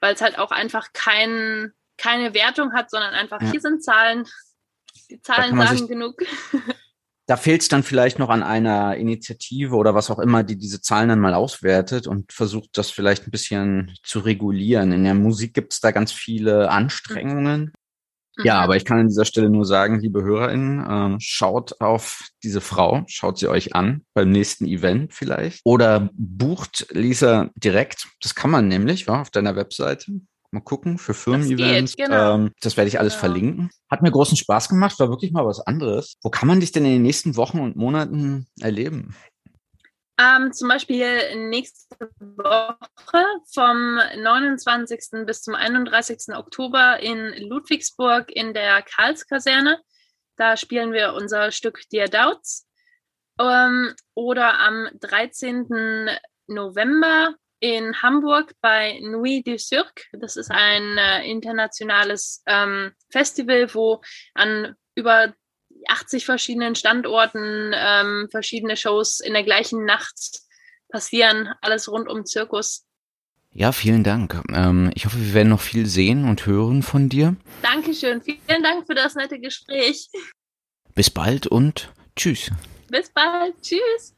[0.00, 3.50] weil es halt auch einfach kein, keine Wertung hat, sondern einfach, Ja.
[3.50, 4.24] hier sind Zahlen.
[5.10, 6.16] Die Zahlen sagen sich- genug.
[7.26, 10.80] Da fehlt es dann vielleicht noch an einer Initiative oder was auch immer, die diese
[10.82, 14.90] Zahlen dann mal auswertet und versucht, das vielleicht ein bisschen zu regulieren.
[14.90, 17.72] In der Musik gibt es da ganz viele Anstrengungen.
[18.38, 18.60] Ja, Mhm.
[18.64, 23.02] aber ich kann an dieser Stelle nur sagen, liebe HörerInnen, ähm, schaut auf diese Frau,
[23.06, 28.08] schaut sie euch an beim nächsten Event vielleicht oder bucht Lisa direkt.
[28.22, 30.12] Das kann man nämlich, war auf deiner Webseite.
[30.52, 31.94] Mal gucken für Firmen-Events.
[31.96, 32.34] geht, genau.
[32.34, 33.20] ähm, das werde ich alles Genau.
[33.20, 33.70] verlinken.
[33.88, 36.16] Hat mir großen Spaß gemacht, war wirklich mal was anderes.
[36.24, 39.14] Wo kann man dich denn in den nächsten Wochen und Monaten erleben?
[40.20, 45.24] Ähm, zum Beispiel nächste Woche vom 29.
[45.24, 46.34] bis zum 31.
[46.36, 49.80] Oktober in Ludwigsburg in der Karlskaserne.
[50.36, 52.68] Da spielen wir unser Stück Dear Doubts.
[53.40, 56.10] Ähm, oder am 13.
[56.48, 60.04] November in Hamburg bei Nuit du Cirque.
[60.12, 64.02] Das ist ein äh, internationales ähm, Festival, wo
[64.34, 65.32] an über
[65.88, 70.40] 80 verschiedenen Standorten ähm, verschiedene Shows in der gleichen Nacht
[70.88, 71.48] passieren.
[71.60, 72.84] Alles rund um Zirkus.
[73.52, 74.40] Ja, vielen Dank.
[74.52, 77.36] Ähm, ich hoffe, wir werden noch viel sehen und hören von dir.
[77.62, 78.22] Dankeschön.
[78.22, 80.08] Vielen Dank für das nette Gespräch.
[80.94, 82.50] Bis bald und tschüss.
[82.88, 83.54] Bis bald.
[83.62, 84.14] Tschüss.